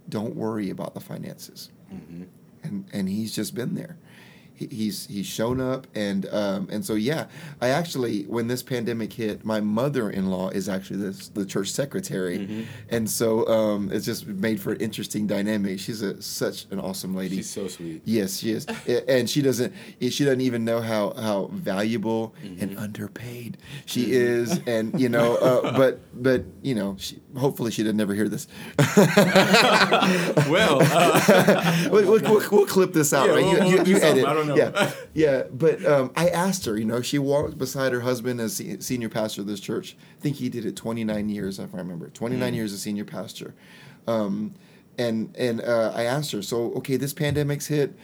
[0.08, 1.70] don't worry about the finances.
[1.92, 2.24] Mm-hmm.
[2.64, 3.98] And and he's just been there.
[4.54, 7.26] He, he's he's shown up, and um, and so yeah,
[7.60, 13.08] I actually when this pandemic hit, my mother-in-law is actually the the church secretary, and
[13.10, 15.78] so um, it's just made for an interesting dynamic.
[15.80, 17.36] She's a such an awesome lady.
[17.36, 18.02] She's so sweet.
[18.04, 18.66] Yes, she is,
[19.08, 19.72] and she doesn't.
[20.00, 25.36] She doesn't even know how how valuable and underpaid she is, and you know.
[25.36, 28.46] Uh, but but you know, she, hopefully she didn't ever hear this.
[30.48, 33.44] Well, uh, we'll, we'll, we'll, clip this out, Yeah, right?
[33.44, 34.24] we'll- you you, do you something.
[34.24, 34.26] edit.
[34.48, 34.56] Don't know.
[34.56, 35.42] Yeah, yeah.
[35.52, 36.76] But um, I asked her.
[36.78, 39.96] You know, she walked beside her husband as se- senior pastor of this church.
[40.18, 42.08] I think he did it 29 years, if I remember.
[42.10, 42.56] 29 Mm.
[42.56, 43.54] years as senior pastor.
[44.06, 44.54] Um,
[44.98, 46.42] and and uh, I asked her.
[46.42, 47.94] So okay, this pandemic's hit.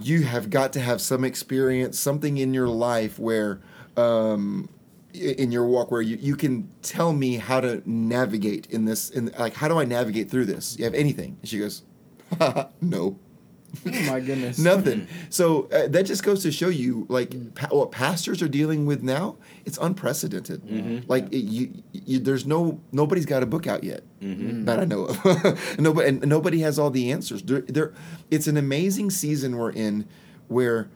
[0.00, 3.60] You have got to have some experience, something in your life where.
[3.96, 4.68] Um,
[5.14, 9.32] in your walk where you, you can tell me how to navigate in this in
[9.38, 10.78] like how do I navigate through this?
[10.78, 11.38] You have anything?
[11.40, 11.82] And she goes,
[12.80, 13.18] no.
[13.86, 14.58] Oh my goodness.
[14.58, 15.06] Nothing.
[15.30, 19.02] So uh, that just goes to show you, like, pa- what pastors are dealing with
[19.02, 19.36] now.
[19.66, 21.04] It's unprecedented.
[21.08, 25.04] Like, it, you, you, there's no nobody's got a book out yet that I know
[25.04, 25.78] of.
[25.78, 27.42] nobody, and nobody has all the answers.
[27.42, 27.92] There, there,
[28.30, 30.06] it's an amazing season we're in,
[30.48, 30.88] where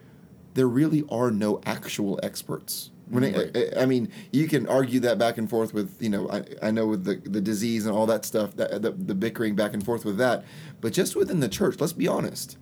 [0.55, 2.91] there really are no actual experts.
[3.09, 6.31] When I, I, I mean, you can argue that back and forth with you know
[6.31, 9.55] I, I know with the, the disease and all that stuff that the, the bickering
[9.55, 10.45] back and forth with that,
[10.81, 12.57] but just within the church, let's be honest,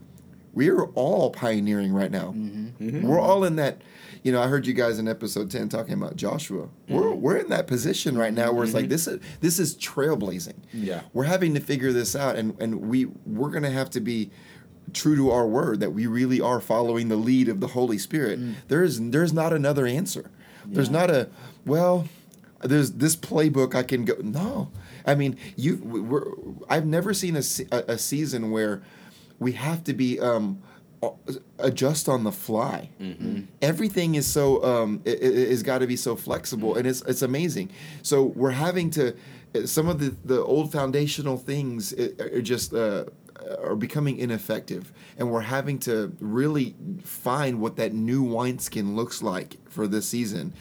[0.53, 2.35] we are all pioneering right now.
[2.37, 2.89] Mm-hmm.
[2.89, 3.07] Mm-hmm.
[3.07, 3.83] We're all in that.
[4.23, 6.69] You know, I heard you guys in episode ten talking about Joshua.
[6.89, 7.21] We're mm-hmm.
[7.21, 10.57] we're in that position right now where it's like this is this is trailblazing.
[10.73, 11.03] Yeah.
[11.13, 14.31] we're having to figure this out, and and we we're gonna have to be
[14.93, 18.41] true to our word that we really are following the lead of the Holy Spirit.
[18.41, 18.55] Mm.
[18.69, 20.31] There's there's not another answer.
[20.67, 21.29] There's not a
[21.65, 22.07] well.
[22.63, 24.15] There's this playbook I can go.
[24.23, 24.71] No,
[25.07, 25.77] I mean you.
[25.77, 26.25] We're,
[26.69, 28.83] I've never seen a, a, a season where
[29.41, 30.63] we have to be um,
[31.59, 32.91] adjust on the fly.
[33.63, 37.71] Everything is so um, it, has got to be so flexible, and it's it's amazing.
[38.03, 39.17] So we're having to
[39.65, 42.73] some of the the old foundational things uh, are just.
[42.73, 43.07] Uh,
[43.63, 49.57] are becoming ineffective, and we're having to really find what that new wineskin looks like
[49.67, 50.53] for this season.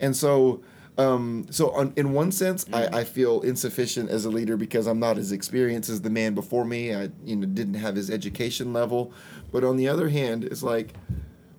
[0.00, 0.62] And so,
[0.96, 2.94] um, so on, in one sense, I, mm.
[2.94, 6.64] I feel insufficient as a leader because I'm not as experienced as the man before
[6.64, 6.94] me.
[6.94, 9.12] I, you know, didn't have his education level.
[9.50, 10.94] But on the other hand, it's like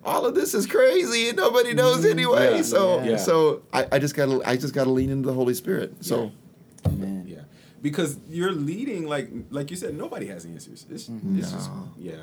[0.06, 2.58] all of this is crazy and nobody knows mm, anyway.
[2.58, 2.62] Yeah.
[2.62, 3.18] so, Yeah.
[3.18, 6.06] so I, I just gotta, I just gotta lean into the Holy Spirit.
[6.06, 6.32] So,
[6.90, 7.26] Man.
[7.28, 7.42] yeah,
[7.82, 10.86] because you're leading like like you said, nobody has answers.
[10.90, 11.40] It's, it's mm-hmm.
[11.40, 11.90] just No.
[11.98, 12.16] yeah.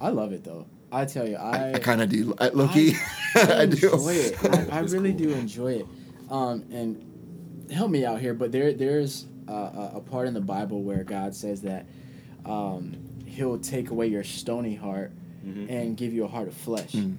[0.00, 0.66] I love it though.
[0.90, 2.34] I tell you, I I, I kind of do.
[2.38, 2.94] I, Loki,
[3.34, 3.92] I, do.
[3.92, 4.70] enjoy it.
[4.72, 5.18] I, I really cool.
[5.26, 5.86] do enjoy it.
[6.30, 10.40] Um, and help me out here, but there there's a, a, a part in the
[10.40, 11.86] Bible where God says that
[12.44, 15.12] um, He'll take away your stony heart
[15.46, 15.70] Mm-hmm.
[15.70, 16.92] and give you a heart of flesh.
[16.92, 17.16] Mm.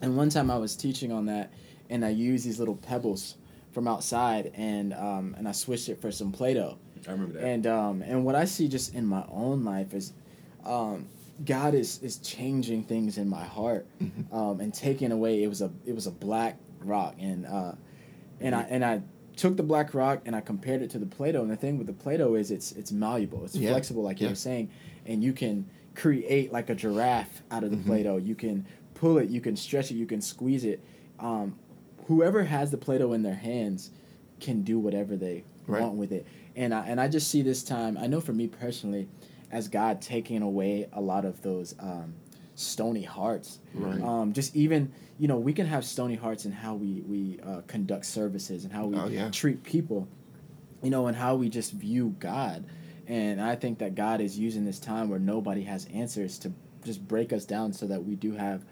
[0.00, 1.52] And one time I was teaching on that,
[1.90, 3.36] and I used these little pebbles
[3.72, 6.76] from outside, and um, and I switched it for some Play-Doh.
[7.06, 7.44] I remember that.
[7.46, 10.14] And um, and what I see just in my own life is,
[10.64, 11.06] um,
[11.44, 13.86] God is is changing things in my heart,
[14.32, 15.44] um, and taking away.
[15.44, 17.72] It was a it was a black rock, and uh,
[18.42, 19.02] and I and I
[19.36, 21.40] took the black rock and I compared it to the Play-Doh.
[21.42, 23.70] And the thing with the Play-Doh is it's it's malleable, it's Yeah.
[23.70, 24.32] flexible, like you Yeah.
[24.32, 24.70] were saying,
[25.06, 27.86] and you can create like a giraffe out of the Mhm.
[27.86, 28.16] Play-Doh.
[28.18, 30.80] You can pull it, you can stretch it, you can squeeze it.
[31.18, 31.54] Um,
[32.06, 33.90] whoever has the Play-Doh in their hands
[34.40, 35.82] can do whatever they Right.
[35.82, 36.26] want with it.
[36.56, 37.96] And I, and I just see this time.
[37.96, 39.08] I know for me personally,
[39.50, 42.14] as God taking away a lot of those um,
[42.54, 43.58] stony hearts.
[43.74, 44.00] Right.
[44.00, 44.90] Um, just even
[45.22, 48.72] you know we can have stony hearts in how we we uh, conduct services and
[48.72, 49.30] how we Oh, yeah.
[49.30, 50.08] treat people,
[50.82, 52.64] you know, and how we just view God.
[53.06, 56.52] And I think that God is using this time where nobody has answers to
[56.84, 58.64] just break us down so that we do have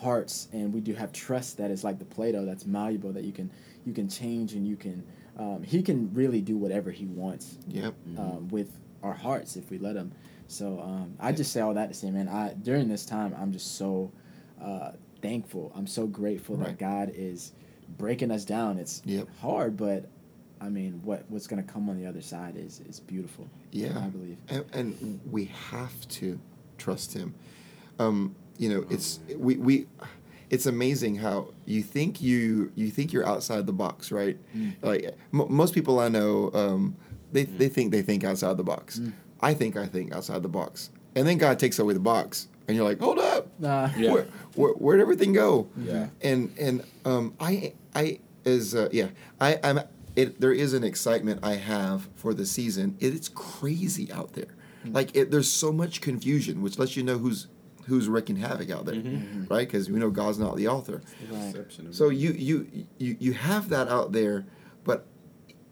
[0.00, 3.32] hearts and we do have trust that is like the Play-Doh that's malleable that you
[3.32, 3.50] can
[3.84, 5.04] you can change and you can
[5.38, 7.94] um, he can really do whatever he wants Yep.
[8.16, 8.70] um, with
[9.02, 10.12] our hearts if we let him.
[10.46, 13.52] So um, I just say all that to say, man, I during this time I'm
[13.52, 14.10] just so
[14.62, 15.72] uh, thankful.
[15.74, 16.68] I'm so grateful Right.
[16.68, 17.52] that God is
[17.98, 18.78] breaking us down.
[18.78, 19.28] It's Yep.
[19.40, 20.08] hard, but
[20.60, 23.48] I mean, what what's gonna come on the other side is is beautiful.
[23.72, 23.98] Yeah.
[24.04, 24.36] I believe.
[24.48, 26.38] And, and we have to
[26.78, 27.34] trust Him.
[27.98, 29.86] Um, you know, it's we we.
[30.50, 34.36] It's amazing how you think you you think you're outside the box, right?
[34.82, 36.96] Like m- most people I know, um,
[37.32, 39.00] they they think they think outside the box.
[39.40, 42.76] I think I think outside the box, and then God takes away the box, and
[42.76, 43.90] you're like, hold up, Nah.
[43.96, 44.12] Yeah.
[44.12, 45.68] where, where, where'd everything go?
[45.76, 46.08] Yeah.
[46.22, 49.08] And and um, I I is uh, yeah
[49.40, 49.80] I I'm
[50.16, 50.40] it.
[50.40, 52.96] There is an excitement I have for the season.
[53.00, 54.54] It, it's crazy out there.
[54.84, 57.48] Like it, there's so much confusion, which lets you know who's
[57.86, 59.02] who's wreaking havoc out there,
[59.48, 59.66] right?
[59.68, 61.02] Because we know God's not the author.
[61.30, 61.54] Right.
[61.90, 64.46] So you you you you have that out there,
[64.84, 65.06] but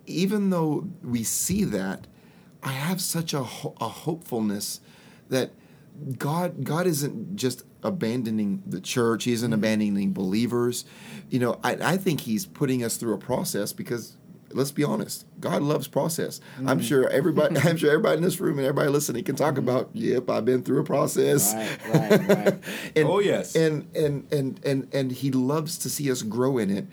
[0.06, 2.06] even though we see that,
[2.62, 4.80] I have such a ho- a hopefulness
[5.30, 5.52] that
[6.16, 9.24] God God isn't just abandoning the church.
[9.24, 9.58] He isn't mm-hmm.
[9.58, 10.84] abandoning believers.
[11.28, 14.16] You know, I, I think He's putting us through a process because
[14.52, 16.40] let's be honest, God loves process.
[16.58, 16.80] I'm mm-hmm.
[16.80, 19.68] sure everybody I'm sure everybody in this room and everybody listening can talk mm-hmm.
[19.68, 19.90] about.
[19.94, 21.54] Yep, I've been through a process.
[21.54, 22.58] Right, right, right.
[22.96, 23.54] and, Oh, yes.
[23.54, 26.86] and and and and and he loves to see us grow in it.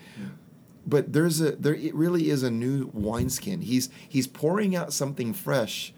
[0.88, 3.62] But there's a there it really is a new wineskin.
[3.62, 5.92] He's he's pouring out something fresh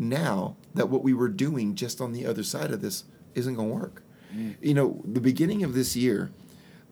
[0.00, 3.68] now that what we were doing just on the other side of this isn't going
[3.68, 4.02] to work.
[4.34, 4.56] Mm.
[4.60, 6.30] You know, the beginning of this year,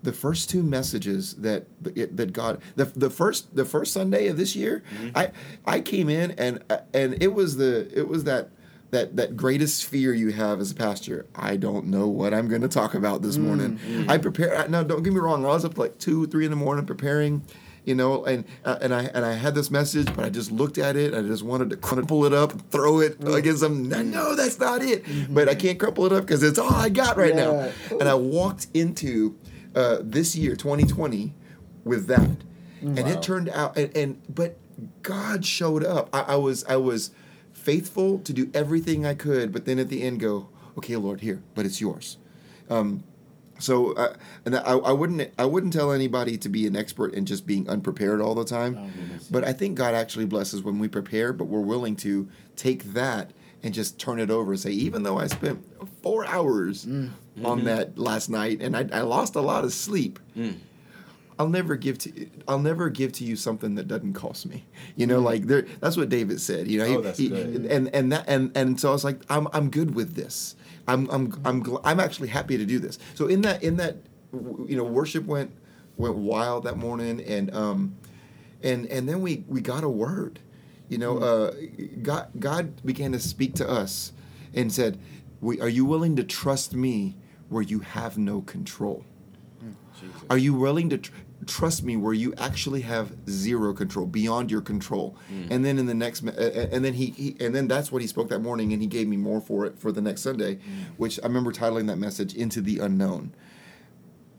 [0.03, 4.55] the first two messages that that God the, the first the first Sunday of this
[4.55, 5.17] year, mm-hmm.
[5.17, 5.33] I
[5.65, 6.63] I came in and
[6.95, 8.51] and it was the it was that
[8.91, 11.27] that that greatest fear you have as a pastor.
[11.35, 13.43] I don't know what I'm going to talk about this mm.
[13.43, 13.79] morning.
[13.79, 14.09] Mm.
[14.09, 14.67] I prepare.
[14.69, 15.45] Now, don't get me wrong.
[15.45, 17.43] I was up like two, three in the morning preparing,
[17.89, 20.77] you know, and uh, and I and I had this message, but I just looked
[20.77, 21.15] at it.
[21.15, 23.89] I just wanted to kind of pull it up, and throw it against them.
[23.89, 25.05] No, no, that's not it.
[25.33, 27.73] But I can't crumple it up because it's all I got right now.
[27.99, 29.37] And I walked into
[29.75, 31.33] uh, this year, 2020,
[31.85, 32.21] with that,
[32.83, 33.07] and Wow.
[33.09, 33.77] it turned out.
[33.79, 34.59] And, and but
[35.03, 36.11] God showed up.
[36.13, 37.11] I, I was I was
[37.55, 41.43] faithful to do everything I could, but then at the end go, okay, Lord, here,
[41.55, 42.19] but it's yours.
[42.69, 43.03] Um,
[43.59, 47.27] so, uh, and I, I wouldn't I wouldn't tell anybody to be an expert in
[47.27, 48.79] just being unprepared all the time.
[48.79, 52.85] Oh, but I think God actually blesses when we prepare, but we're willing to take
[52.95, 55.65] that and just turn it over and say, even though I spent
[56.03, 57.11] four hours mm.
[57.45, 57.67] on mm-hmm.
[57.67, 60.55] that last night and I, I lost a lot of sleep, mm.
[61.39, 64.65] I'll never give to I'll never give to you something that doesn't cost me.
[64.97, 65.25] You know, mm.
[65.25, 66.69] like there that's what David said.
[66.69, 67.67] You know, he- Oh, that's he- good.
[67.67, 70.57] and and that and and so I was like, I'm I'm good with this.
[70.89, 72.99] I'm I'm I'm gl- I'm actually happy to do this.
[73.15, 73.97] So in that in that
[74.33, 75.53] you know worship went
[75.97, 77.97] went wild that morning and um
[78.63, 80.41] and and then we we got a word.
[80.89, 81.53] You know, uh,
[82.03, 84.13] God God began to speak to us
[84.55, 84.99] and said,
[85.43, 87.15] we, "Are you willing to trust me
[87.51, 89.05] where you have no control?"
[90.01, 90.17] Jesus.
[90.31, 91.13] Are you willing to tr-
[91.49, 95.17] trust me where you actually have zero control, beyond your control?
[95.33, 95.51] Mm.
[95.51, 98.29] And then in the next, and then he, he, and then that's what he spoke
[98.29, 100.61] that morning, and he gave me more for it for the next Sunday, mm.
[100.99, 103.33] which I remember titling that message "Into the Unknown."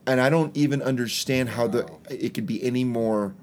[0.06, 3.34] And I don't even understand how the it could be any more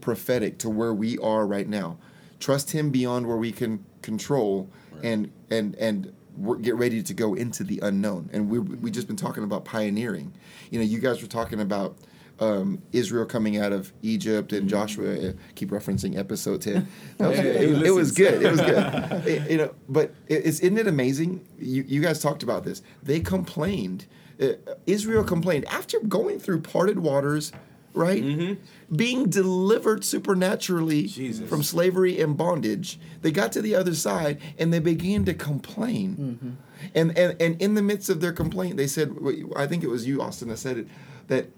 [0.00, 1.98] prophetic to where we are right now.
[2.38, 4.70] Trust him beyond where we can control,
[5.02, 6.12] and and and
[6.60, 8.28] get ready to go into the unknown.
[8.32, 10.32] And we we just been talking about pioneering.
[10.70, 11.96] You know, you guys were talking about
[12.40, 15.28] um, Israel coming out of Egypt and Joshua.
[15.28, 16.86] Uh, keep referencing episode ten.
[17.18, 18.42] Yeah, it, was- it was good.
[18.42, 19.26] It was good.
[19.26, 21.46] It- you know, but it, it's isn't it amazing?
[21.58, 22.82] You you guys talked about this.
[23.02, 24.06] They complained.
[24.40, 24.48] Uh,
[24.86, 27.52] Israel complained after going through parted waters,
[27.94, 28.58] right?
[28.94, 31.48] Being delivered supernaturally Jesus.
[31.48, 33.00] from slavery and bondage.
[33.22, 36.58] They got to the other side and they began to complain.
[36.94, 39.16] And, and and in the midst of their complaint, they said,
[39.56, 40.88] I think it was you, Austin, that said it,
[41.28, 41.48] that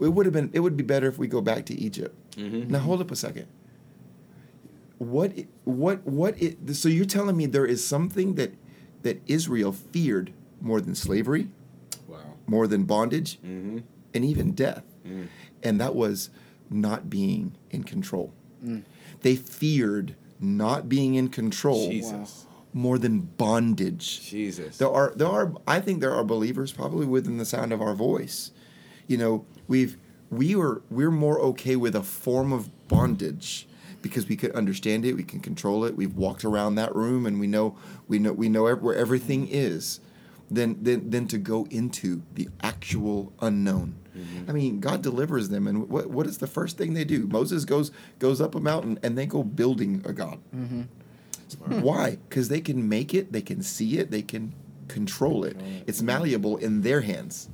[0.00, 2.14] it would have been it would be better if we go back to Egypt.
[2.38, 3.46] Now hold up a second.
[4.98, 5.32] What
[5.64, 8.52] what what it, so you're telling me there is something that
[9.02, 11.48] that Israel feared more than slavery,
[12.06, 12.18] Wow.
[12.46, 13.78] more than bondage, Mm-hmm.
[14.12, 14.84] and even death.
[15.06, 15.28] Mm.
[15.62, 16.28] And that was
[16.68, 18.32] not being in control.
[19.22, 22.44] They feared not being in control Jesus.
[22.74, 24.28] more than bondage.
[24.28, 24.76] Jesus.
[24.76, 27.94] There are there are I think there are believers probably within the sound of our
[27.94, 28.50] voice.
[29.10, 29.96] You know, we've
[30.30, 33.66] we were we're more okay with a form of bondage
[34.02, 35.96] because we could understand it, we can control it.
[35.96, 40.00] We've walked around that room and we know we know we know where everything is.
[40.52, 43.94] Than, than, than to go into the actual unknown.
[44.18, 44.50] Mm-hmm.
[44.50, 47.28] I mean, God delivers them, and what, what is the first thing they do?
[47.28, 50.40] Moses goes goes up a mountain, and they go building a god.
[50.52, 51.80] Mm-hmm.
[51.82, 52.18] Why?
[52.28, 54.52] Because they can make it, they can see it, they can
[54.92, 55.56] control it.
[55.86, 57.48] It's malleable in their hands.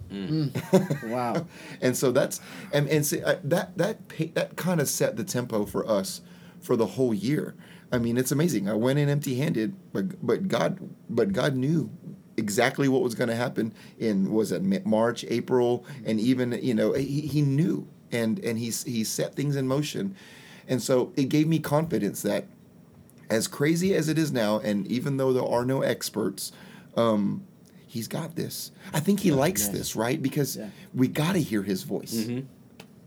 [1.04, 1.46] Wow.
[1.80, 2.40] and so that's
[2.72, 6.20] and and see, uh, that that pa- that kind of set the tempo for us
[6.60, 7.54] for the whole year.
[7.92, 8.68] I mean, it's amazing.
[8.68, 10.78] I went in empty-handed, but but God
[11.08, 11.90] but God knew
[12.36, 16.74] exactly what was going to happen in was it Ma- March, April, and even you
[16.74, 20.14] know he, he knew and and he he set things in motion,
[20.68, 22.46] and so it gave me confidence that
[23.30, 26.52] as crazy as it is now, and even though there are no experts,
[26.96, 27.42] um,
[27.86, 28.72] he's got this.
[28.92, 29.72] I think he likes Yes.
[29.72, 30.20] this, right?
[30.20, 30.68] Because Yeah.
[30.94, 32.14] we got to hear his voice.
[32.14, 32.46] Mm-hmm.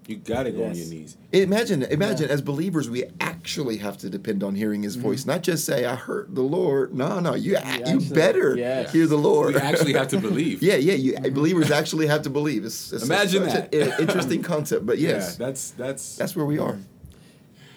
[0.07, 1.17] You gotta go on your knees.
[1.31, 2.33] Imagine, imagine Yeah.
[2.33, 5.05] as believers, we actually have to depend on hearing His Mm-hmm.
[5.07, 8.91] voice, not just say, "I heard the Lord." No, no, you you, actually- better yes.
[8.91, 9.53] hear the Lord.
[9.53, 10.63] We actually have to believe.
[10.63, 12.65] yeah, yeah, you believers actually have to believe.
[12.65, 13.75] It's, it's Imagine such that.
[13.75, 16.79] an interesting concept, but yes, Yeah, that's that's that's where we are.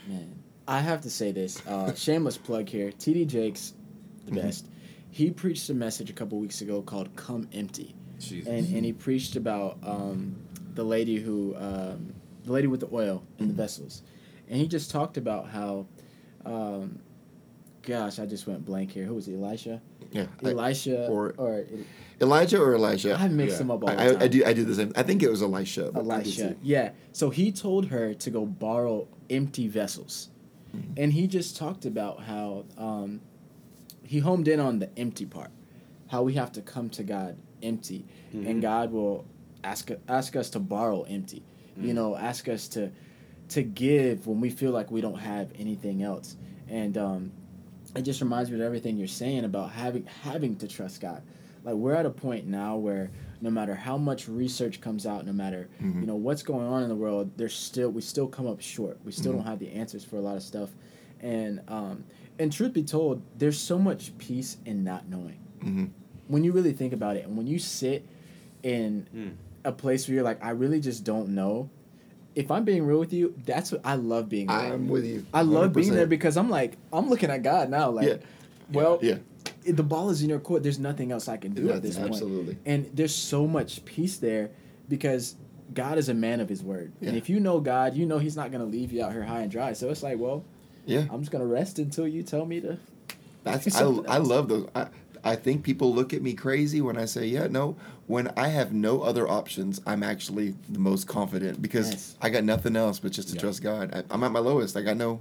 [0.08, 0.34] Man,
[0.66, 1.60] I have to say this.
[1.66, 2.92] Uh, shameless plug here.
[2.92, 3.74] TD Jakes,
[4.24, 4.40] the Mm-hmm.
[4.40, 4.66] best.
[5.12, 8.48] He preached a message a couple weeks ago called "Come Empty," Jesus.
[8.48, 10.36] and and he preached about um,
[10.74, 13.48] the lady who um, the lady with the oil in Mm-hmm.
[13.48, 14.02] the vessels,
[14.48, 15.86] and he just talked about how,
[16.46, 16.98] um,
[17.82, 19.04] gosh, I just went blank here.
[19.04, 19.80] Who was it, Elisha?
[20.12, 21.64] Yeah, I- Elisha or- or
[22.20, 23.14] Elijah or Elijah.
[23.14, 23.58] I mix Yeah.
[23.58, 24.16] them up all the I, time.
[24.22, 24.44] I, I do.
[24.46, 24.92] I do the same.
[24.96, 25.90] I think it was Elisha.
[25.94, 26.56] Elisha.
[26.62, 26.92] Yeah.
[27.12, 30.30] So he told her to go borrow empty vessels.
[30.74, 30.92] Mm-hmm.
[30.96, 33.20] And he just talked about how um,
[34.04, 35.50] he homed in on the empty part.
[36.08, 38.04] How we have to come to God empty.
[38.34, 38.46] Mm-hmm.
[38.46, 39.24] And God will
[39.64, 41.42] ask ask us to borrow empty.
[41.76, 41.86] Mm-hmm.
[41.86, 42.90] You know, ask us to
[43.50, 46.36] to give when we feel like we don't have anything else.
[46.68, 47.32] And um,
[47.94, 51.22] it just reminds me of everything you're saying about having having to trust God.
[51.64, 55.32] Like we're at a point now where no matter how much research comes out, no
[55.32, 56.00] matter Mm-hmm.
[56.00, 58.98] you know what's going on in the world, there's still we still come up short.
[59.04, 59.20] We Mm-hmm.
[59.20, 60.70] still don't have the answers for a lot of stuff,
[61.20, 62.04] and um,
[62.38, 65.38] and truth be told, there's so much peace in not knowing.
[65.62, 65.90] Mhm.
[66.28, 68.04] When you really think about it, and when you sit
[68.62, 69.30] in Mm.
[69.64, 71.68] a place where you're like, I really just don't know.
[72.34, 74.46] If I'm being real with you, that's what I love being.
[74.46, 74.56] there.
[74.56, 75.24] I'm with you.
[75.34, 77.90] I love being there because I'm like, I'm looking at God now.
[77.90, 78.16] Like, Yeah.
[78.72, 79.18] well, Yeah.
[79.64, 80.62] it- the ball is in your court.
[80.62, 82.08] There's nothing else I can do Yeah, at this point.
[82.10, 82.56] absolutely.
[82.64, 84.50] And there's so much peace there
[84.88, 85.36] because
[85.74, 86.92] God is a man of his word.
[87.02, 89.24] And if you know God, you know he's not going to leave you out here
[89.24, 89.72] high and dry.
[89.74, 90.44] So it's like, well,
[90.86, 91.06] Yeah.
[91.10, 92.78] I'm just going to rest until you tell me to.
[93.44, 94.68] That's I, Something I love those.
[94.74, 94.86] I,
[95.24, 97.76] I think people look at me crazy when I say, yeah, no.
[98.08, 102.16] When I have no other options, I'm actually the most confident because Yes.
[102.20, 103.40] I got nothing else but just to Yeah.
[103.40, 103.94] trust God.
[103.94, 104.76] I, I'm at my lowest.
[104.76, 105.20] I got no.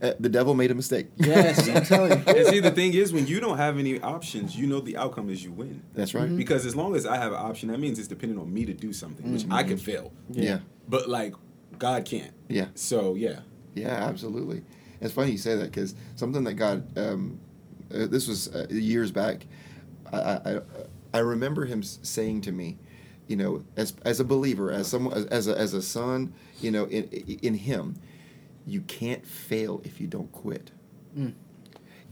[0.00, 1.08] Uh, the devil made a mistake.
[1.16, 2.24] Yes, I'm telling you.
[2.34, 5.28] and see, the thing is, when you don't have any options, you know the outcome
[5.28, 5.82] is you win.
[5.94, 6.34] That's right.
[6.34, 8.72] Because as long as I have an option, that means it's dependent on me to
[8.72, 10.12] do something, which I can fail.
[10.30, 10.60] Yeah.
[10.88, 11.34] But like,
[11.78, 12.32] God can't.
[12.48, 12.66] Yeah.
[12.74, 13.40] So yeah.
[13.74, 14.62] Yeah, absolutely.
[15.02, 17.40] It's funny you say that because something that God, um,
[17.92, 19.46] uh, this was uh, years back.
[20.12, 20.60] I, I
[21.14, 22.78] I remember him saying to me,
[23.26, 26.84] you know, as as a believer, as someone, as, a as a son, you know,
[26.84, 27.04] in
[27.42, 27.96] in Him,
[28.66, 30.70] you can't fail if you don't quit.
[31.16, 31.34] Mm.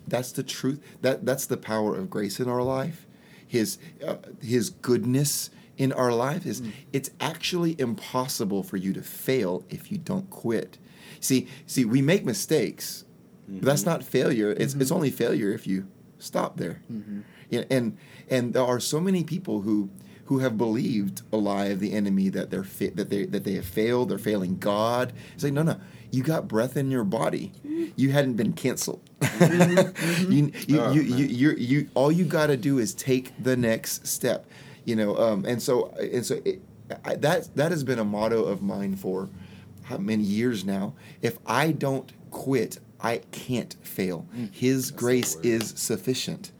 [0.06, 0.80] That's the truth.
[1.02, 3.06] That that's the power of grace in our life.
[3.46, 6.62] His uh, His goodness in our life is
[6.92, 10.78] it's actually impossible for you to fail if you don't quit.
[11.20, 13.04] See, see, we make mistakes,
[13.48, 13.90] but that's mm-hmm.
[13.90, 14.50] not failure.
[14.50, 14.94] It's it's mm-hmm.
[14.94, 15.86] only failure if you
[16.18, 16.82] stop there.
[16.90, 17.20] Mm-hmm.
[17.50, 17.98] Yeah, and
[18.28, 19.90] and there are so many people who
[20.26, 23.54] who have believed a lie of the enemy that they're fa- that they that they
[23.54, 25.12] have failed, they're failing God.
[25.34, 25.80] It's like no, no,
[26.12, 27.52] you got breath in your body,
[27.96, 29.00] you hadn't been canceled.
[29.40, 33.56] you, you, Oh, you, you, you, you, all you got to do is take the
[33.56, 34.46] next step,
[34.84, 35.16] you know.
[35.16, 36.62] Um, and so and so it,
[37.04, 39.28] I, that that has been a motto of mine for
[39.90, 40.94] how many years now.
[41.20, 44.26] If I don't quit, I can't fail.
[44.34, 44.54] Mm.
[44.54, 46.52] His grace is sufficient.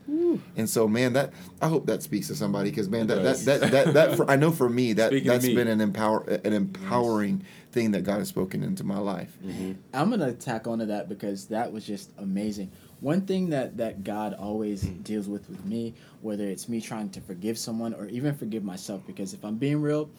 [0.55, 3.45] And so, man, that I hope that speaks to somebody because, man, It that, that,
[3.45, 5.55] that, that, that for, I know for me that Speaking that's me.
[5.55, 9.37] been an empower an empowering thing that God has spoken into my life.
[9.43, 9.73] Mm-hmm.
[9.93, 12.71] I'm gonna tack onto that because that was just amazing.
[12.99, 15.03] One thing that that God always mm.
[15.03, 19.01] deals with with me, whether it's me trying to forgive someone or even forgive myself,
[19.05, 20.09] because if I'm being real,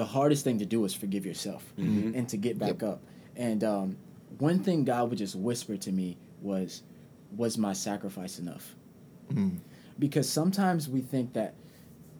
[0.00, 3.02] the hardest thing to do is forgive yourself and to get back up.
[3.36, 3.96] And um,
[4.38, 6.82] one thing God would just whisper to me was,
[7.36, 8.74] "Was my sacrifice enough?"
[9.30, 9.58] Mm.
[9.98, 11.52] Because sometimes we think that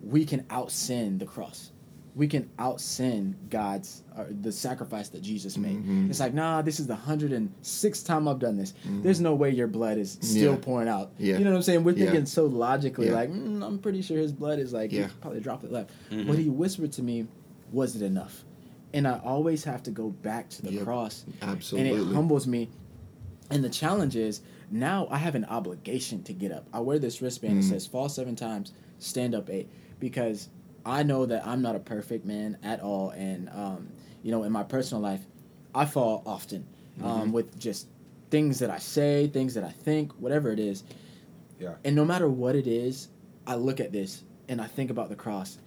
[0.03, 1.72] we can out sin the cross.
[2.14, 5.78] We can out sin God's or the sacrifice that Jesus made.
[5.83, 6.11] Mhm.
[6.11, 8.74] It's like, nah, this is the hundred and sixth time I've done this.
[9.05, 10.59] There's no way your blood is still Yeah.
[10.61, 11.12] pouring out.
[11.18, 11.39] Yeah.
[11.39, 11.85] You know what I'm saying?
[11.85, 12.07] We're Yeah.
[12.07, 13.14] thinking so logically, Yeah.
[13.20, 15.09] like, mm, I'm pretty sure his blood is like, Yeah.
[15.20, 15.91] probably a droplet left.
[16.26, 17.26] What he whispered to me,
[17.73, 18.45] was it enough?
[18.93, 20.85] And I always have to go back to the Yep.
[20.85, 21.91] cross Absolutely.
[22.01, 22.68] and it humbles me.
[23.51, 24.41] And the challenge is
[24.71, 26.66] now I have an obligation to get up.
[26.73, 27.68] I wear this wristband that Mm.
[27.68, 29.68] says fall seven times, stand up eight,
[29.99, 30.49] because
[30.85, 33.11] I know that I'm not a perfect man at all.
[33.11, 33.89] And, um,
[34.23, 35.25] you know, in my personal life,
[35.75, 36.64] I fall often
[37.03, 37.87] um, with just
[38.31, 40.85] things that I say, things that I think, whatever it is.
[41.59, 41.75] Yeah.
[41.85, 43.09] And no matter what it is,
[43.47, 45.59] I look at this and I think about the cross,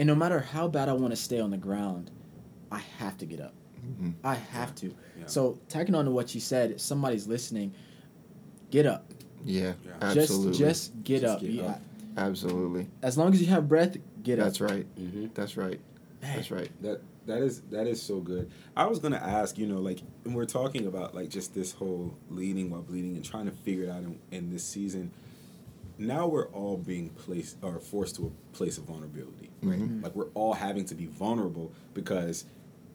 [0.00, 2.10] and no matter how bad I want to stay on the ground,
[2.72, 3.52] I have to get up.
[3.86, 4.14] Mhm.
[4.24, 4.86] I have to.
[4.86, 5.26] Yeah.
[5.26, 7.74] So tagging on to what you said, if somebody's listening,
[8.70, 9.04] get up.
[9.44, 9.92] Yeah, Yeah.
[10.00, 10.52] absolutely.
[10.52, 10.58] Just
[10.92, 11.40] just get Just up.
[11.42, 11.82] get You- up.
[12.16, 12.86] absolutely.
[13.02, 14.46] As long as you have breath, get up.
[14.46, 14.86] That's right.
[14.98, 15.26] Mm-hmm.
[15.34, 15.80] That's right.
[16.22, 16.36] Man.
[16.36, 16.70] That's right.
[16.82, 18.50] That that is that is so good.
[18.74, 22.14] I was gonna ask, you know, like when we're talking about like just this whole
[22.30, 25.10] leading while bleeding and trying to figure it out in, in this season.
[26.00, 29.78] Now we're all being placed or forced to a place of vulnerability, right?
[29.78, 30.02] Mhm.
[30.02, 32.46] Like we're all having to be vulnerable because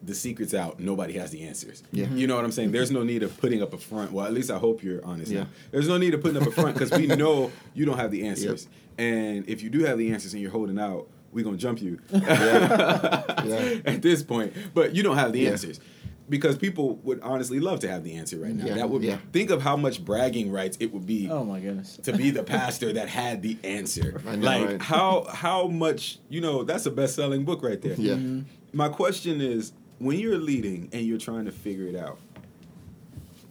[0.02, 0.78] the secret's out.
[0.80, 1.82] Nobody has the answers.
[1.92, 2.08] Yeah.
[2.12, 2.72] You know what I'm saying?
[2.72, 4.12] There's no need of putting up a front.
[4.12, 5.30] Well, at least I hope you're honest.
[5.30, 5.44] Yeah.
[5.44, 5.48] now.
[5.70, 8.26] There's no need of putting up a front because we know you don't have the
[8.26, 8.66] answers.
[8.98, 11.98] And if you do have the answers and you're holding out, we're gonna jump you.
[12.12, 13.78] Yeah.
[13.84, 15.50] At this point, but you don't have the Yeah.
[15.50, 15.80] answers.
[16.28, 18.66] Because people would honestly love to have the answer right now.
[18.66, 18.74] Yeah.
[18.74, 19.18] That would Yeah.
[19.32, 21.98] think of how much bragging rights it would be Oh my goodness.
[22.02, 24.20] to be the pastor that had the answer.
[24.26, 24.82] I know, like right?
[24.82, 27.94] how how much you know that's a best selling book right there.
[27.94, 28.14] Yeah.
[28.14, 28.40] Mm-hmm.
[28.72, 32.18] My question is when you're leading and you're trying to figure it out,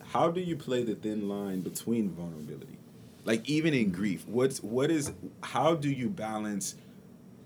[0.08, 2.78] how do you play the thin line between vulnerability?
[3.24, 5.12] Like even in grief, what's what is
[5.42, 6.76] how do you balance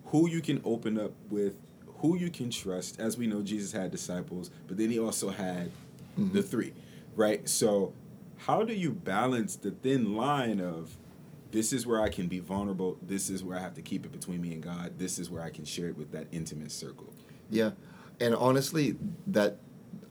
[0.06, 1.56] who you can open up with,
[2.00, 3.00] who you can trust?
[3.00, 5.72] As we know Jesus had disciples, but then he also had
[6.18, 6.74] the three,
[7.16, 7.47] right?
[7.47, 7.93] So
[8.38, 10.97] how do you balance the thin line of
[11.52, 14.12] this is where I can be vulnerable, this is where I have to keep it
[14.12, 17.12] between me and God, this is where I can share it with that intimate circle.
[17.50, 17.72] Yeah,
[18.20, 18.97] and honestly,
[19.28, 19.58] that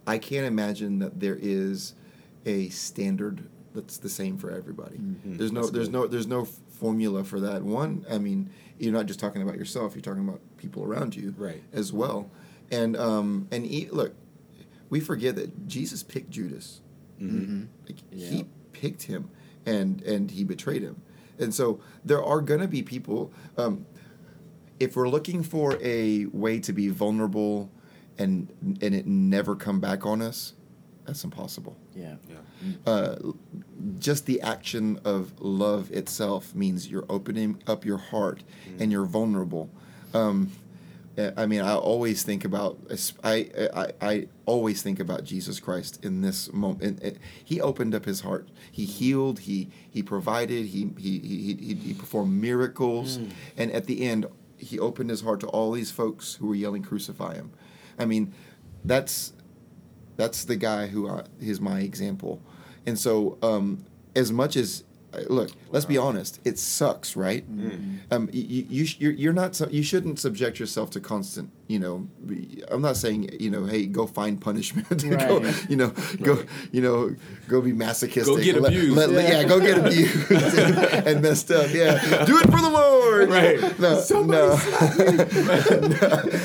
[0.07, 1.95] I can't imagine that there is
[2.47, 4.97] a standard that's the same for everybody.
[4.97, 5.37] Mhm.
[5.39, 5.93] There's no, That's there's good.
[5.93, 7.63] no, there's no formula for that.
[7.63, 11.35] One, I mean, you're not just talking about yourself; you're talking about people around you,
[11.39, 11.63] Right.
[11.73, 12.31] as well.
[12.71, 14.15] And um, and e- look,
[14.91, 16.81] we forget that Jesus picked Judas.
[17.21, 17.65] Mm-hmm.
[17.87, 18.29] Like, Yeah.
[18.29, 19.31] He picked him,
[19.65, 21.01] and and he betrayed him.
[21.39, 23.33] And so there are gonna be people.
[23.57, 23.87] Um,
[24.81, 27.71] if we're looking for a way to be vulnerable,
[28.19, 28.53] and
[28.83, 30.55] and it never come back on us,
[31.07, 31.77] that's impossible.
[31.97, 32.17] Yeah.
[32.29, 32.73] Yeah.
[32.87, 33.17] Uh,
[33.99, 38.43] just the action of love itself means you're opening up your heart
[38.81, 39.71] and you're vulnerable.
[40.15, 40.53] Um,
[41.19, 42.79] uh, I mean, I always think about
[43.25, 47.03] I, I I always think about Jesus Christ in this moment.
[47.03, 48.49] And, he opened up his heart.
[48.71, 49.41] He healed.
[49.41, 50.67] He he provided.
[50.67, 53.19] He he he, he, he performed miracles.
[53.57, 56.83] And at the end, he opened his heart to all these folks who were yelling,
[56.83, 57.51] "Crucify him!"
[57.99, 58.33] I mean,
[58.85, 59.33] that's
[60.17, 62.41] that's the guy who I, is my example.
[62.87, 63.85] And so, um,
[64.15, 64.85] as much as
[65.29, 67.49] look, let's be honest, it sucks, right?
[67.51, 67.71] Mm.
[67.71, 67.99] Mm.
[68.11, 71.51] Um, you, you you're, you're not su- you shouldn't subject yourself to constant.
[71.67, 72.09] You know,
[72.71, 74.89] I'm not saying you know, hey, go find punishment.
[75.11, 75.93] go, you know,
[76.23, 77.15] go you know,
[77.49, 78.37] go be masochistic.
[78.37, 78.97] Go get Let- abused.
[78.97, 79.41] let- let- yeah.
[79.41, 79.49] Yeah.
[79.49, 81.73] go get abused and, and messed up.
[81.73, 83.31] Yeah, do it for the Lord.
[83.31, 83.79] Right.
[83.81, 84.57] No, Somebody no.
[85.89, 86.41] No,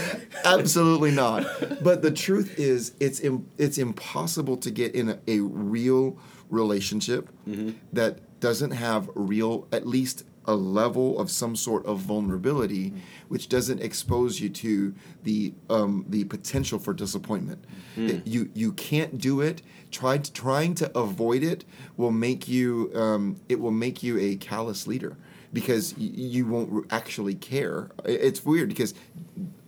[0.45, 1.45] absolutely not.
[1.83, 6.17] But the truth is, it's Im- it's impossible to get in a, a real
[6.49, 7.71] relationship mm-hmm.
[7.93, 12.91] that doesn't have real, at least a level of some sort of vulnerability,
[13.29, 17.63] which doesn't expose you to the um, the potential for disappointment.
[17.95, 19.61] It- you you can't do it.
[19.91, 21.63] Try to, trying to avoid it
[21.95, 25.15] will make you um, it will make you a callous leader
[25.53, 27.91] because y- you won't actually care.
[28.03, 28.93] It's weird because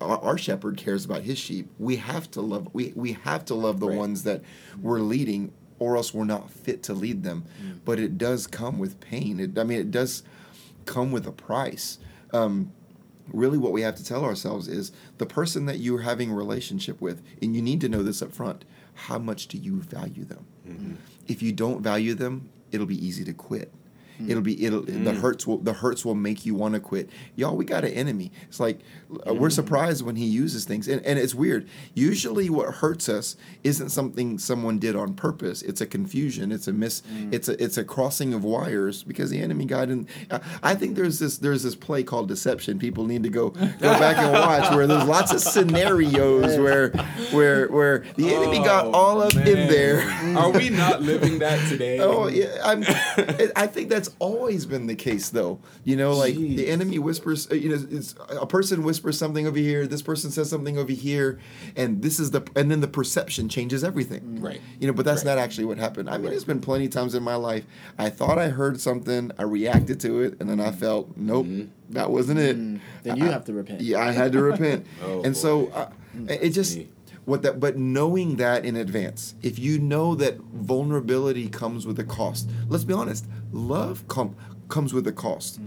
[0.01, 1.69] our, our shepherd cares about his sheep.
[1.79, 3.97] We have to love we, we have to love the Right.
[3.97, 4.41] ones that
[4.81, 5.53] we're leading
[5.85, 7.45] or else we're not fit to lead them.
[7.63, 7.79] Mm.
[7.85, 9.39] But it does come with pain.
[9.39, 10.23] It, I mean it does
[10.85, 11.99] come with a price.
[12.33, 12.71] Um,
[13.31, 17.01] really what we have to tell ourselves is the person that you're having a relationship
[17.01, 20.45] with and you need to know this up front how much do you value them?
[20.67, 20.93] Mm-hmm.
[21.27, 23.71] If you don't value them it'll be easy to quit.
[24.19, 24.29] Mm.
[24.29, 25.19] It'll be it'll the mm.
[25.19, 27.09] hurts will the hurts will make you want to quit.
[27.35, 28.31] Y'all we got an enemy.
[28.47, 28.79] It's like
[29.27, 31.67] uh, we're surprised when he uses things and, and it's weird.
[31.93, 35.61] Usually what hurts us isn't something someone did on purpose.
[35.61, 36.51] It's a confusion.
[36.51, 40.07] It's a miss it's a it's a crossing of wires because the enemy got in
[40.63, 42.79] I- think there's this there's this play called deception.
[42.79, 46.89] People need to go go back and watch where there's lots of scenarios where
[47.31, 50.01] where where the enemy got Oh, all up in there.
[50.37, 51.99] Are we not living that today?
[51.99, 52.83] Oh yeah, I'm,
[53.55, 55.59] I think that's always been the case, though.
[55.83, 57.49] You know, like the enemy whispers.
[57.51, 59.87] uh, You know, it's a person whispers something over here.
[59.87, 61.39] This person says something over here,
[61.75, 64.41] and this is the and then the perception changes everything.
[64.41, 64.61] Right.
[64.79, 65.31] You know, but that's Right.
[65.35, 66.09] not actually what happened.
[66.09, 67.65] I mean, there's been plenty of times in my life
[67.97, 71.47] I thought I heard something, I reacted to it, and then I felt, nope,
[71.89, 72.57] that wasn't it.
[72.57, 72.79] Mm.
[73.03, 73.81] Then you I- have to repent.
[73.81, 75.71] Yeah, I had to repent, Oh, and so boy.
[75.75, 75.89] uh,
[76.29, 76.87] it just Me.
[77.25, 77.59] what that.
[77.59, 82.83] But knowing that in advance, if you know that vulnerability comes with a cost, let's
[82.83, 84.35] be honest, love com-
[84.69, 85.59] comes with a cost.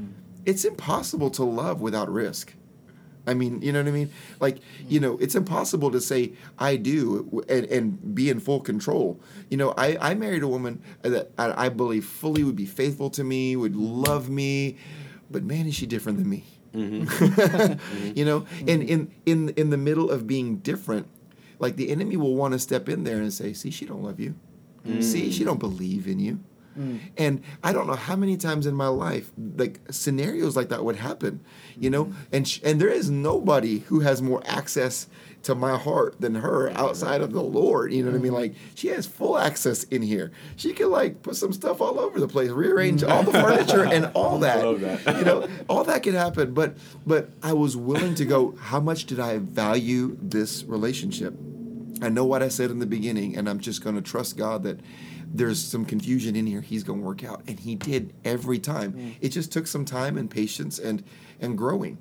[0.44, 2.54] it's impossible to love without risk.
[3.28, 4.10] I mean, you know what I mean?
[4.40, 4.58] Like,
[4.88, 9.20] you know, it's impossible to say I do and, and be in full control.
[9.50, 13.10] You know, I, I married a woman that I, I believe fully would be faithful
[13.10, 14.78] to me, would love me,
[15.30, 16.44] but man, is she different than me.
[16.74, 17.04] Mm-hmm.
[17.38, 18.16] Mm-hmm.
[18.16, 21.06] you know, and in in in the middle of being different,
[21.58, 24.20] like the enemy will want to step in there and say, "See, she don't love
[24.20, 24.34] you.
[25.00, 25.46] See, she mm.
[25.46, 26.40] don't believe in you."
[26.78, 27.00] Mm.
[27.16, 30.96] And I don't know how many times in my life like scenarios like that would
[30.96, 31.40] happen,
[31.78, 32.06] you know.
[32.06, 32.22] Mm-hmm.
[32.32, 35.08] And sh- and there is nobody who has more access
[35.42, 37.92] to my heart than her outside of the Lord.
[37.92, 38.32] You know what I mean?
[38.32, 38.40] Mm-hmm.
[38.40, 40.30] Like she has full access in here.
[40.56, 43.10] She can like put some stuff all over the place, rearrange mm.
[43.10, 44.60] all the furniture and all that.
[45.04, 45.16] that.
[45.16, 46.54] You know, all that could happen.
[46.54, 46.76] But
[47.06, 48.54] but I was willing to go.
[48.60, 51.34] How much did I value this relationship?
[52.00, 54.62] I know what I said in the beginning, and I'm just going to trust God
[54.62, 54.80] that
[55.32, 56.60] there's some confusion in here.
[56.60, 58.92] He's going to work out, and He did every time.
[58.92, 59.14] Mm.
[59.20, 61.02] It just took some time and patience and
[61.40, 61.98] and growing,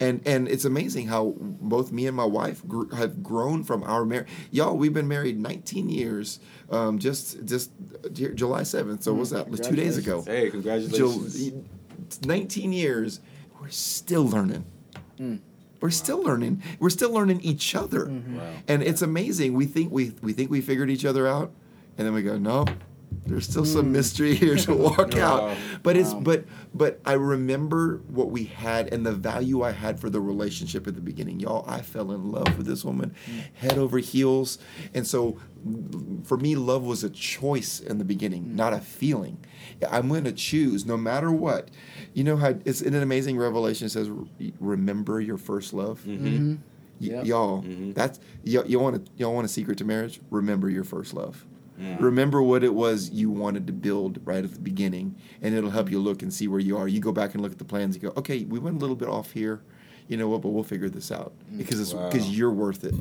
[0.00, 4.04] and and it's amazing how both me and my wife gr- have grown from our
[4.04, 4.28] marriage.
[4.50, 6.40] Y'all, we've been married 19 years.
[6.70, 7.70] Um, just just
[8.12, 9.02] J- July 7th.
[9.02, 9.14] So mm.
[9.14, 9.64] what was that?
[9.64, 10.22] Two days ago.
[10.22, 11.50] Hey, congratulations.
[11.50, 11.64] Jul-
[12.24, 13.20] 19 years.
[13.60, 14.64] We're still learning.
[15.18, 15.40] Mm.
[15.80, 16.62] We're still learning.
[16.78, 18.36] We're still learning each other, mm-hmm.
[18.36, 18.52] Wow.
[18.66, 19.54] and it's amazing.
[19.54, 21.52] We think we we think we figured each other out,
[21.98, 22.64] and then we go, no,
[23.26, 25.42] there's still some mystery here to walk out.
[25.42, 25.56] Wow.
[25.82, 26.20] But it's Wow.
[26.20, 26.44] but
[26.74, 30.94] but I remember what we had and the value I had for the relationship at
[30.94, 31.40] the beginning.
[31.40, 33.14] Y'all, I fell in love with this woman,
[33.54, 34.58] head over heels,
[34.94, 35.36] and so
[35.66, 39.38] mm, for me, love was a choice in the beginning, not a feeling.
[39.90, 41.70] I'm going to choose no matter what.
[42.14, 44.10] You know how it's in an amazing revelation it says,
[44.60, 46.52] "Remember your first love." Mm-hmm.
[46.52, 46.58] Y-
[47.00, 47.26] Yep.
[47.26, 47.94] Y'all, Mhm.
[47.94, 50.20] that's y- you want to y'all want a secret to marriage?
[50.30, 51.46] Remember your first love.
[51.78, 52.00] Mm.
[52.00, 55.90] Remember what it was you wanted to build right at the beginning, and it'll help
[55.90, 56.88] you look and see where you are.
[56.88, 57.94] You go back and look at the plans.
[57.94, 59.60] You go, okay, we went a little bit off here.
[60.08, 60.40] You know what?
[60.40, 62.08] But we'll figure this out because it's Wow.
[62.08, 62.94] because you're worth it.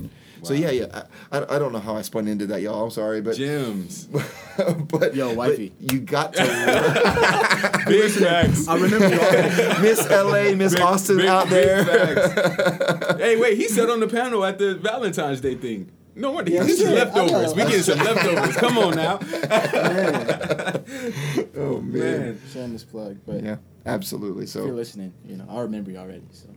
[0.43, 1.03] So yeah, yeah.
[1.31, 2.83] I, I, I don't know how I spun into that, y'all.
[2.83, 4.05] I'm sorry, but Gems.
[4.89, 5.71] but Yo, but wifey.
[5.79, 6.43] you got to
[7.87, 8.67] Big facts.
[8.67, 9.81] I remember you already.
[9.81, 11.85] Miss LA, Miss Big- Austin big- out big there.
[11.85, 13.19] facts.
[13.21, 15.89] hey, wait, he said on the panel at the Valentine's Day thing.
[16.17, 16.93] No wonder Yeah, he's he did.
[16.95, 17.53] leftovers.
[17.53, 18.55] We getting some leftovers.
[18.57, 19.19] Come on now.
[21.55, 21.91] oh man.
[21.91, 22.41] Man.
[22.51, 24.47] Shameless plug, but Yeah, absolutely.
[24.47, 26.23] So if you're listening, you know I remember you already.
[26.31, 26.47] So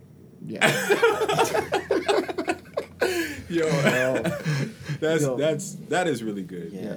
[0.47, 0.67] yeah.
[3.49, 3.69] Yo,
[5.01, 5.37] that's Yo.
[5.37, 6.73] that's that is really good.
[6.73, 6.83] yeah.
[6.83, 6.95] Yeah.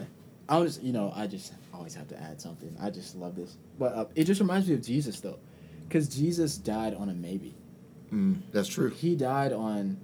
[0.47, 2.76] I was, you know, I just always have to add something.
[2.80, 5.39] I just love this, but uh, it just reminds me of Jesus though,
[5.88, 7.55] because Jesus died on a maybe.
[8.14, 8.89] Mm, that's true.
[8.89, 9.97] He died on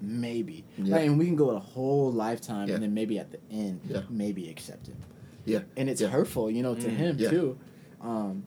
[0.00, 0.64] maybe.
[0.78, 0.96] Yeah.
[0.96, 2.74] Like, and we can go a whole lifetime, Yeah.
[2.74, 4.02] and then maybe at the end, Yeah.
[4.10, 4.96] maybe accept him.
[5.44, 5.60] Yeah.
[5.76, 6.08] And it's Yeah.
[6.08, 6.96] hurtful, you know, to Mm.
[6.96, 7.30] him Yeah.
[7.30, 7.58] too.
[8.00, 8.44] Um,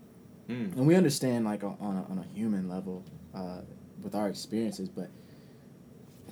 [0.50, 0.76] Mm.
[0.78, 3.62] and we understand like on on a, on a human level uh,
[4.04, 5.10] with our experiences, but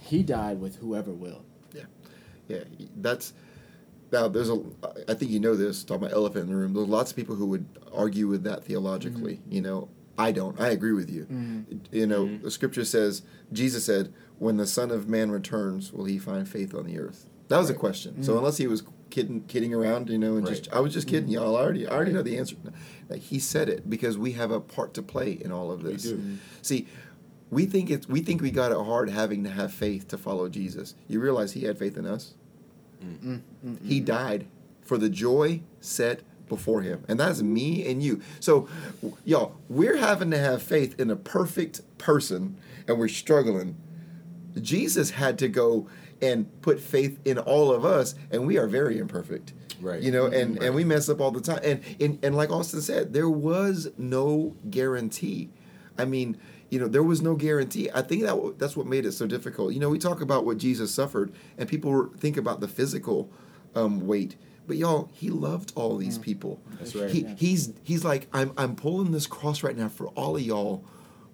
[0.02, 1.44] he died with whoever will.
[1.74, 1.84] Yeah,
[2.48, 2.64] yeah,
[2.98, 3.34] that's
[4.12, 4.28] now.
[4.28, 4.62] There's a.
[5.08, 5.84] I think you know this.
[5.84, 6.74] Talking about elephant in the room.
[6.74, 9.40] There's lots of people who would argue with that theologically.
[9.50, 10.60] You know, I don't.
[10.60, 11.26] I agree with you.
[11.92, 12.44] You know, Mhm.
[12.44, 16.74] the scripture says Jesus said, "When the Son of Man returns, will he find faith
[16.76, 17.80] on the earth?" That was a Right.
[17.80, 18.22] question.
[18.24, 18.38] So Mhm.
[18.40, 20.56] unless he was kidding, kidding around, you know, and Right.
[20.56, 21.56] just I was just kidding y'all.
[21.56, 22.56] I already, I already know the answer.
[23.10, 26.04] Like, he said it because we have a part to play in all of this.
[26.04, 26.22] do.
[26.62, 26.88] See,
[27.50, 30.48] we think it's we think we got it hard having to have faith to follow
[30.50, 30.96] Jesus.
[31.10, 32.36] You realize he had faith in us.
[33.04, 34.06] Mm, mm, He mm.
[34.06, 34.46] died
[34.82, 36.22] for the joy set
[36.52, 37.04] before him.
[37.08, 38.22] And that's me and you.
[38.42, 38.68] So,
[39.24, 43.78] y'all, we're having to have faith in a perfect person and we're struggling.
[44.60, 45.88] Jesus had to go
[46.22, 49.54] and put faith in all of us, and we are very imperfect.
[49.80, 50.02] Right.
[50.02, 50.66] You know, and, Right.
[50.68, 51.62] and we mess up all the time.
[51.64, 55.50] And, and and like Austin said, there was no guarantee.
[55.98, 56.38] I mean,
[56.70, 57.90] you know, there was no guarantee.
[57.96, 59.74] I think that that's what made it so difficult.
[59.74, 63.32] You know, we talk about what Jesus suffered, and people think about the physical
[63.74, 64.36] um, weight.
[64.68, 66.22] But y'all, he loved all these mm.
[66.22, 66.62] people.
[66.80, 67.10] That's right.
[67.10, 67.36] He, Yeah.
[67.38, 70.84] He's he's like, I'm I'm pulling this cross right now for all of y'all,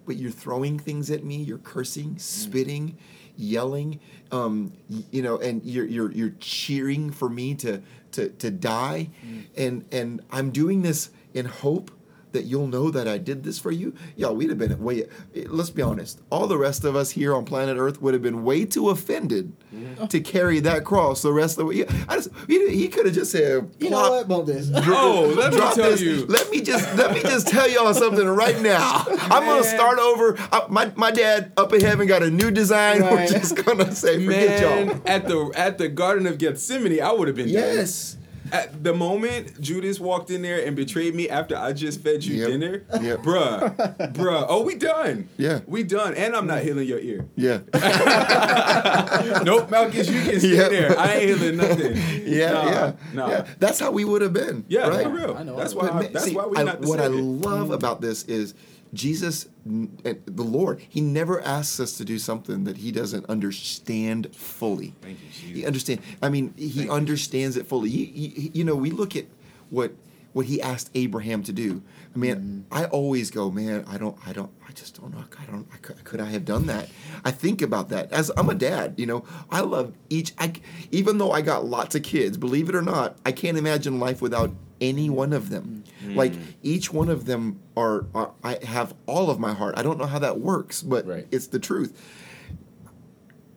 [0.05, 1.37] but you're throwing things at me.
[1.37, 2.21] You're cursing, mm.
[2.21, 2.97] spitting,
[3.35, 3.99] yelling,
[4.31, 7.81] um, y- you know, and you're you're you're cheering for me to
[8.13, 9.45] to to die, mm.
[9.55, 11.91] and and I'm doing this in hope
[12.37, 13.95] that you'll know that I did this for you.
[14.15, 15.07] Y'all, we'd have been way.
[15.33, 16.21] Let's be honest.
[16.29, 19.53] All the rest of us here on planet Earth would have been way too offended
[19.73, 20.05] mm-hmm.
[20.05, 21.85] to carry that cross the rest of the way.
[22.07, 24.27] I just he, he could have just said, You know what?
[24.27, 24.71] Bump this.
[24.75, 26.01] Oh, let me tell this.
[26.01, 26.25] you.
[26.27, 29.05] Let me just let me just tell y'all something right now.
[29.07, 30.35] I'm gonna start over.
[30.51, 33.01] I, my my dad up in heaven got a new design.
[33.01, 35.01] We're just gonna say forget Man, y'all.
[35.05, 37.63] at the at the Garden of Gethsemane, I would have been done.
[37.63, 38.16] Yes.
[38.51, 42.35] At the moment Judas walked in there and betrayed me after I just fed you
[42.41, 42.47] Yep.
[42.49, 43.19] dinner, Yep.
[43.19, 44.45] bruh, bruh.
[44.47, 45.27] Oh, we done.
[45.37, 45.59] Yeah.
[45.67, 46.13] we done.
[46.15, 47.25] And I'm not healing your ear.
[47.35, 47.59] Yeah.
[49.43, 50.69] nope, Malchus, you can stay Yep.
[50.71, 50.99] there.
[50.99, 51.97] I ain't healing nothing.
[52.27, 53.29] Yeah, Nah, yeah, nah.
[53.29, 53.47] yeah.
[53.57, 54.65] That's how we would have been.
[54.67, 55.03] Yeah, right?
[55.03, 55.35] for real.
[55.37, 55.85] I know, that's why.
[55.87, 55.93] know.
[55.93, 58.53] But man, that's see, why we I- not what I love about this is
[58.93, 60.81] Jesus, and the Lord.
[60.87, 64.93] He never asks us to do something that He doesn't understand fully.
[65.01, 65.67] Thank you, He Jesus.
[65.67, 66.01] understand.
[66.21, 67.89] I mean, He Thank you, understands it fully.
[67.89, 69.25] He, he, you know, we look at
[69.69, 69.93] what
[70.33, 71.81] what He asked Abraham to do.
[72.15, 72.73] I mean, mm-hmm.
[72.73, 73.85] I always go, man.
[73.87, 74.17] I don't.
[74.25, 74.51] I don't.
[74.67, 75.23] I just don't know.
[75.39, 75.67] I don't.
[75.73, 76.89] I could, could I have done that?
[77.23, 78.95] I think about that as I'm a dad.
[78.97, 80.33] You know, I love each.
[80.37, 80.53] I
[80.91, 84.21] even though I got lots of kids, believe it or not, I can't imagine life
[84.21, 84.51] without
[84.81, 85.83] any one of them.
[86.07, 88.31] Like each one of them are, are.
[88.43, 89.75] I have all of my heart.
[89.77, 91.27] I don't know how that works, but Right.
[91.31, 91.93] it's the truth.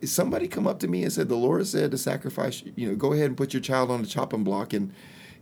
[0.03, 2.63] Somebody come up to me and said, "The Lord said to sacrifice.
[2.75, 4.91] You know, go ahead and put your child on the chopping block." And,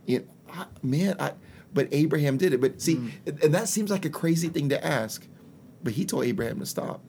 [0.06, 1.32] you I, man, I.
[1.72, 2.60] But Abraham did it.
[2.60, 5.26] But see, and that seems like a crazy thing to ask,
[5.82, 7.00] but he told Abraham to stop.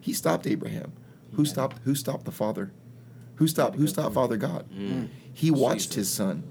[0.00, 0.92] He stopped Abraham.
[1.32, 1.78] Who stopped?
[1.84, 2.72] Who stopped the father?
[3.36, 3.76] Who stopped?
[3.76, 4.66] Who stopped Father God?
[5.32, 6.42] He watched his son.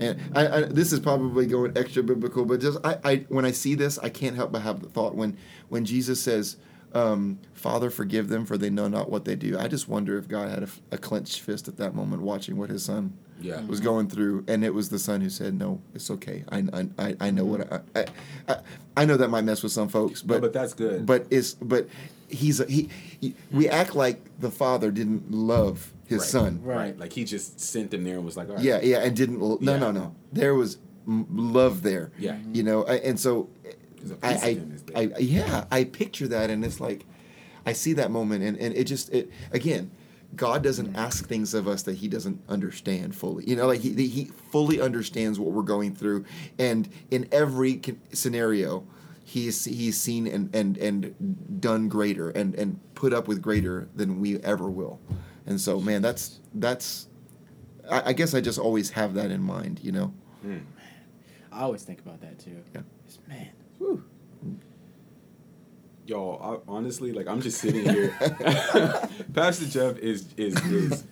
[0.00, 3.50] And I, I, this is probably going extra biblical, but just I, I, when I
[3.50, 5.36] see this, I can't help but have the thought when,
[5.68, 6.56] when Jesus says,
[6.94, 10.28] um, "Father, forgive them, for they know not what they do." I just wonder if
[10.28, 13.60] God had a clenched fist at that moment, watching what His son Yeah.
[13.66, 16.44] was going through, and it was the son who said, "No, it's okay.
[16.50, 18.04] I, I, I, I know what I, I,
[18.48, 18.56] I,
[18.98, 21.04] I know that might mess with some folks, but but that's good.
[21.06, 21.88] But it's but
[22.28, 22.88] he's a, he,
[23.20, 23.34] he.
[23.50, 26.28] We act like the father didn't love his Right.
[26.28, 26.60] son.
[26.62, 26.76] right.
[26.76, 26.98] Right.
[26.98, 28.64] Like he just sent him there and was like, all right.
[28.64, 29.38] Yeah, yeah, and didn't.
[29.40, 29.78] No, Yeah.
[29.78, 30.14] no, no.
[30.32, 32.12] There was love there.
[32.18, 32.36] Yeah.
[32.52, 33.48] You know, I, and so
[33.98, 34.96] There's a I, piece I, of him is there.
[34.98, 37.04] I, yeah, I picture that, and it's like,
[37.66, 39.90] I see that moment, and, and it just, it again,
[40.36, 40.96] God doesn't mm-hmm.
[40.98, 43.44] ask things of us that He doesn't understand fully.
[43.48, 46.24] You know, like He He fully understands what we're going through,
[46.58, 48.84] and in every con- scenario,
[49.28, 54.20] He's He's seen and and and done greater, and and put up with greater than
[54.20, 55.00] we ever will,
[55.44, 57.08] and so man, that's that's.
[57.90, 60.14] I, I guess I just always have that in mind, you know.
[61.52, 62.56] I always think about that too.
[62.74, 62.80] Yeah.
[63.06, 63.48] Just, man.
[63.78, 64.02] Whew.
[66.06, 68.16] Y'all, I, honestly, like I'm just sitting here.
[69.34, 71.04] Pastor Jeff is is is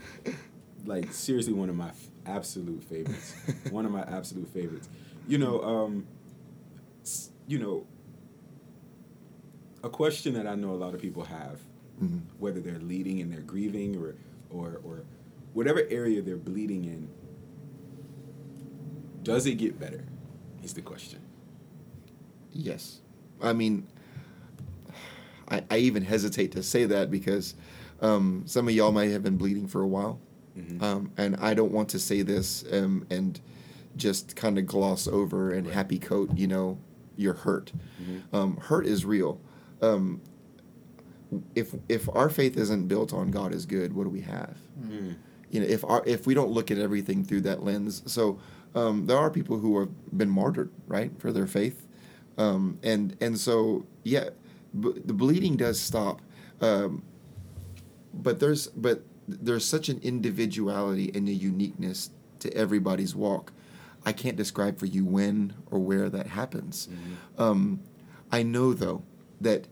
[0.86, 3.34] like seriously one of my f- absolute favorites.
[3.70, 4.88] One of my absolute favorites.
[5.28, 6.06] You know, um,
[7.02, 7.86] s- you know,
[9.86, 11.60] a question that I know a lot of people have,
[12.02, 12.20] Mhm.
[12.38, 14.14] whether they're leading and they're grieving or
[14.50, 15.02] or or
[15.54, 17.08] whatever area they're bleeding in.
[19.22, 20.04] Does it get better?
[20.62, 21.20] Is the question.
[22.52, 23.00] Yes.
[23.40, 23.86] I mean,
[25.48, 27.54] I, I even hesitate to say that because
[28.00, 30.18] um, some of y'all might have been bleeding for a while.
[30.58, 30.82] Mhm.
[30.82, 33.40] Um, and I don't want to say this um, and
[33.96, 35.74] just kind of gloss over and Right.
[35.74, 36.78] happy coat, you know,
[37.16, 37.72] you're hurt.
[38.02, 38.22] Mhm.
[38.34, 39.40] Um, hurt is real.
[39.82, 40.20] Um,
[41.54, 44.56] if if our faith isn't built on God is good, what do we have?
[44.80, 45.16] Mm.
[45.50, 48.38] you know if our if we don't look at everything through that lens so
[48.74, 51.86] um, there are people who have been martyred right for their faith
[52.36, 54.28] um, and and so yeah
[54.78, 56.20] b- the bleeding does stop
[56.60, 57.02] um,
[58.12, 62.10] but there's but there's such an individuality and a uniqueness
[62.40, 63.52] to everybody's walk
[64.04, 66.86] i can't describe for you when or where that happens
[67.38, 67.80] um,
[68.30, 69.02] i know though
[69.40, 69.66] that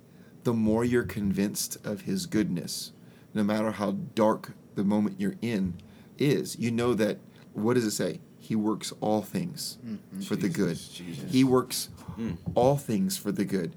[0.44, 2.92] the more you're convinced of his goodness
[3.32, 5.74] no matter how dark the moment you're in
[6.18, 7.18] is you know that
[7.52, 8.20] what does it say?
[8.38, 9.78] He works all things
[10.26, 10.76] for the good.
[10.76, 11.32] Jesus, Jesus.
[11.32, 11.88] he works
[12.18, 12.36] Mm.
[12.54, 13.74] all things for the good.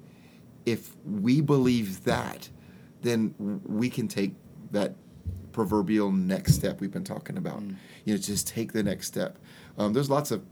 [0.65, 2.49] If we believe that
[3.01, 3.33] then
[3.65, 4.33] we can take
[4.71, 4.95] that
[5.53, 7.61] proverbial next step we've been talking about.
[8.05, 9.39] You know just take the next step.
[9.77, 10.43] Um, there's lots of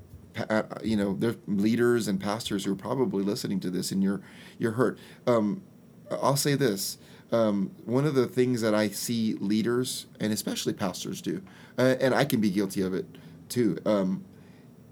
[0.84, 4.22] you know there's leaders and pastors who are probably listening to this and you're
[4.58, 4.98] you're hurt.
[5.28, 5.64] Um,
[6.12, 6.98] i'll say this
[7.32, 11.42] um, one of the things that i see leaders and especially pastors do
[11.80, 13.08] uh, and i can be guilty of it
[13.50, 14.24] too um,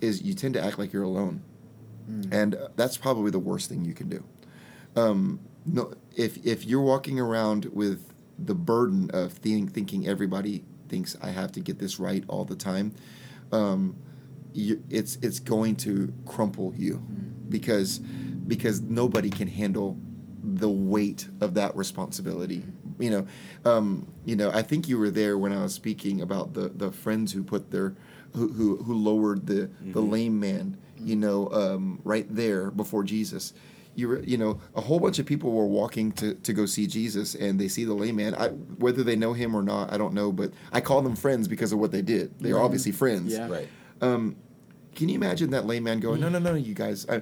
[0.04, 1.42] is you tend to act like you're alone.
[2.34, 4.24] And uh, that's probably the worst thing you can do.
[4.96, 11.16] Um, no, if if you're walking around with the burden of think, thinking everybody thinks
[11.22, 12.94] I have to get this right all the time,
[13.54, 13.96] um,
[14.54, 16.98] you, it's it's going to crumple you
[17.50, 19.98] because because nobody can handle
[20.44, 22.64] the weight of that responsibility.
[23.00, 23.28] You know,
[23.66, 24.52] um, you know.
[24.52, 27.72] I think you were there when I was speaking about the the friends who put
[27.72, 27.96] their
[28.34, 30.78] who who, who lowered the the lame man.
[30.98, 33.54] You know, um, right there before Jesus
[33.96, 36.88] you were, you know, a whole bunch of people were walking to, to go see
[36.88, 38.36] Jesus, and they see the lame man.
[38.36, 41.48] I, whether they know him or not, I don't know, but I call them friends
[41.48, 42.40] because of what they did.
[42.40, 43.34] They are obviously friends.
[43.34, 43.48] Yeah.
[43.48, 43.68] Right.
[44.02, 44.36] Um,
[44.96, 47.22] Can you imagine that lame man going, no, no, no, you guys, I,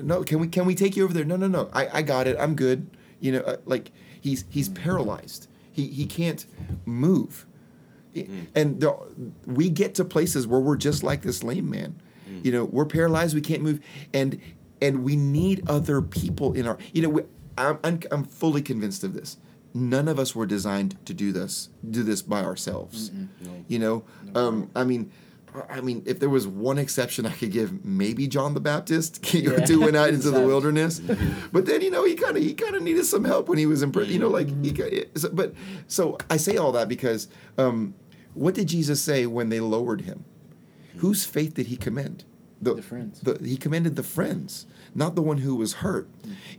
[0.00, 1.24] no, can we can we take you over there?
[1.24, 2.88] No, no, no, I, I got it, I'm good.
[3.20, 5.48] You know, uh, like he's he's paralyzed.
[5.70, 6.44] He he can't
[6.84, 7.46] move.
[8.16, 8.96] I- And the,
[9.46, 12.00] we get to places where we're just like this lame man.
[12.42, 13.80] You know, we're paralyzed, we can't move,
[14.14, 14.40] and
[14.80, 16.78] and we need other people in our.
[16.92, 17.22] You know, we,
[17.58, 19.36] I'm, I'm I'm fully convinced of this.
[19.74, 23.10] None of us were designed to do this do this by ourselves.
[23.68, 24.04] You know,
[24.34, 25.10] um, I mean.
[25.68, 29.50] I mean, if there was one exception I could give, maybe John the Baptist, Yeah.
[29.66, 31.00] who went out into the wilderness.
[31.52, 33.66] But then, you know, he kind of he kind of needed some help when he
[33.66, 34.12] was in prison.
[34.12, 34.72] You know, like he.
[34.72, 34.96] Mm-hmm.
[35.12, 35.54] got- so- But
[35.88, 37.28] so I say all that because,
[37.58, 37.94] um,
[38.34, 40.24] what did Jesus say when they lowered him?
[40.96, 42.24] Whose faith did he commend?
[42.60, 43.20] The friends.
[43.20, 46.08] The, he commended the friends, not the one who was hurt.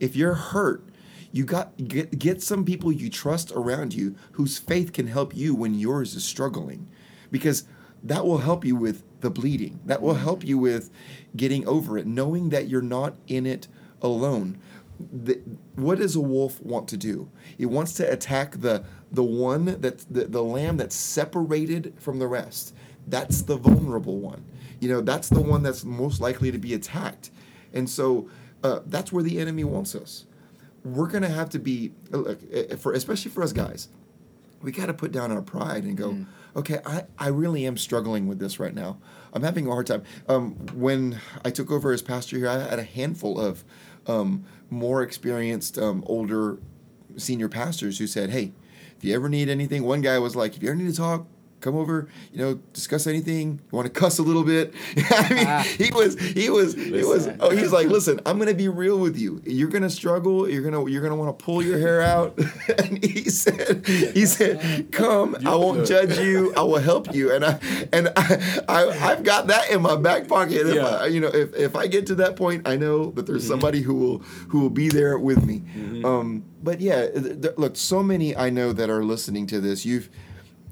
[0.01, 0.83] If you're hurt,
[1.31, 5.55] you got get get some people you trust around you whose faith can help you
[5.55, 6.89] when yours is struggling,
[7.31, 7.63] because
[8.03, 9.79] that will help you with the bleeding.
[9.85, 10.91] That will help you with
[11.35, 13.67] getting over it, knowing that you're not in it
[14.01, 14.59] alone.
[14.99, 15.41] The,
[15.75, 17.29] what does a wolf want to do?
[17.57, 22.27] It wants to attack the the one that the, the lamb that's separated from the
[22.27, 22.75] rest.
[23.07, 24.45] That's the vulnerable one.
[24.79, 27.31] You know, that's the one that's most likely to be attacked.
[27.73, 28.29] And so
[28.63, 30.25] uh, that's where the enemy wants us.
[30.83, 33.87] We're gonna have to be uh, look for especially for us guys.
[34.64, 38.28] We got to put down our pride and go, okay, I, I really am struggling
[38.28, 38.97] with this right now.
[39.34, 40.03] I'm having a hard time.
[40.28, 43.64] Um, when I took over as pastor here, I had a handful of
[44.07, 46.59] um, more experienced, um, older
[47.18, 48.53] senior pastors who said, hey,
[48.97, 51.28] if you ever need anything, one guy was like, if you ever need to talk,
[51.64, 53.59] come over, you know, discuss anything.
[53.72, 54.74] You want to cuss a little bit?
[55.09, 55.64] I mean, Ah.
[55.78, 57.30] he was, he was, he was.
[57.39, 59.41] Oh, he's like, listen, I'm gonna be real with you.
[59.45, 60.47] You're gonna struggle.
[60.49, 62.38] You're gonna, you're gonna want to pull your hair out.
[62.78, 65.36] and he said, he said, come.
[65.45, 66.53] I won't judge you.
[66.55, 67.32] I will help you.
[67.34, 67.59] And I,
[67.91, 70.68] and I, I I've got that in my back pocket.
[70.68, 70.88] If Yeah.
[70.88, 73.82] I, you know, if, if I get to that point, I know that there's somebody
[73.82, 74.18] who will,
[74.49, 75.64] who will be there with me.
[76.03, 79.86] Um, but yeah, th- th- look, so many I know that are listening to this.
[79.86, 80.09] You've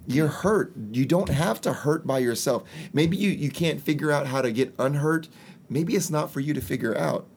[0.08, 0.74] you're hurt.
[0.91, 2.64] You don't have to hurt by yourself.
[2.93, 5.30] Maybe you, you can't figure out how to get unhurt.
[5.70, 7.28] Maybe it's not for you to figure out.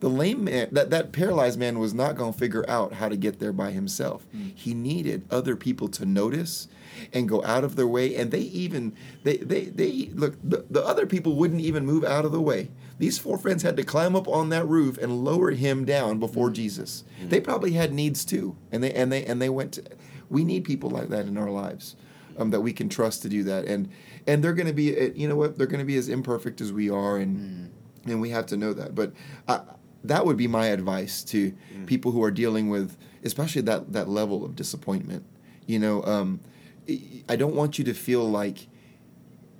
[0.00, 3.16] The lame man, that, that paralyzed man was not going to figure out how to
[3.16, 4.24] get there by himself.
[4.32, 4.48] Hmm.
[4.52, 6.66] He needed other people to notice
[7.12, 8.16] and go out of their way.
[8.16, 12.24] And they even, they, they, they look, the, the other people wouldn't even move out
[12.24, 12.70] of the way.
[12.98, 16.48] These four friends had to climb up on that roof and lower him down before
[16.48, 16.54] hmm.
[16.54, 17.04] Jesus.
[17.20, 17.28] Hmm.
[17.28, 18.56] They probably had needs too.
[18.72, 19.84] And they, and they, and they went, to,
[20.28, 21.94] we need people like that in our lives
[22.42, 23.64] um, that we can trust to do that.
[23.66, 23.88] And
[24.26, 26.60] and they're going to be, uh, you know what, they're going to be as imperfect
[26.60, 27.70] as we are, and
[28.04, 28.94] and we have to know that.
[28.94, 29.12] But
[29.48, 29.60] uh,
[30.04, 31.52] that would be my advice to
[31.86, 35.24] people who are dealing with, especially that that level of disappointment.
[35.66, 36.40] You know, um,
[36.88, 38.68] I- I don't want you to feel like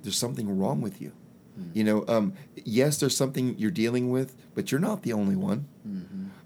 [0.03, 1.11] there's something wrong with you.
[1.73, 2.33] You know, um,
[2.65, 5.65] yes, there's something you're dealing with, but you're not the only one.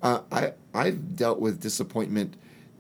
[0.03, 2.35] Uh, I I've dealt with disappointment,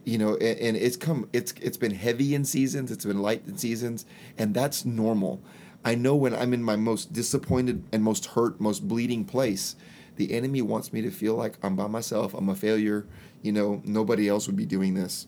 [0.07, 3.43] you know, and, and it's come it's it's been heavy in seasons, it's been light
[3.45, 4.05] in seasons,
[4.37, 5.41] and that's normal.
[5.83, 9.75] I know when I'm in my most disappointed and most hurt, most bleeding place,
[10.15, 13.05] the enemy wants me to feel like I'm by myself, I'm a failure.
[13.41, 15.27] You know, nobody else would be doing this.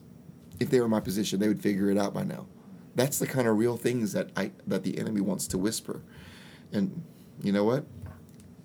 [0.61, 2.45] If they were in my position, they would figure it out by now.
[2.95, 6.03] That's the kind of real things that I that the enemy wants to whisper.
[6.71, 7.03] And
[7.43, 7.83] you know what?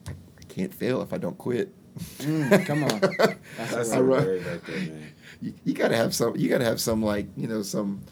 [0.07, 0.13] I,
[0.49, 1.75] can't fail if I don't quit.
[2.19, 3.01] Mm, come on.
[3.01, 3.37] That's
[3.73, 4.45] That's a word.
[4.45, 4.65] right.
[4.67, 5.13] there, man.
[5.41, 8.03] you, you gotta have some you gotta have some like you know some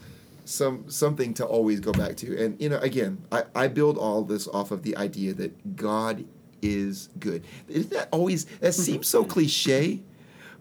[0.45, 4.23] some something to always go back to and you know again i, I build all
[4.23, 6.25] this off of the idea that god
[6.61, 10.01] is good Isn't that always that seems so cliche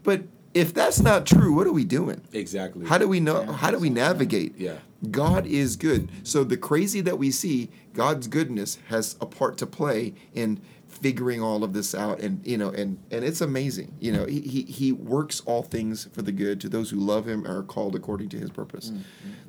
[0.04, 0.22] but
[0.54, 2.86] if that's not true what are we doing Exactly.
[2.86, 4.76] how do we know Yeah, how do we that's what I'm navigate Yeah.
[5.10, 9.66] god is good so the crazy that we see god's goodness has a part to
[9.66, 10.60] play in
[11.02, 14.40] figuring all of this out and you know and and it's amazing you know he
[14.40, 17.62] he, he works all things for the good to those who love him and are
[17.62, 19.02] called according to his purpose Mm,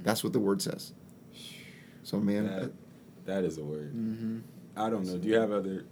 [0.03, 0.93] that's what the word says
[2.03, 2.71] so man That,
[3.25, 3.93] that is a word.
[3.95, 4.39] Mm-hmm.
[4.75, 5.17] I don't know.
[5.17, 5.85] Do you have other?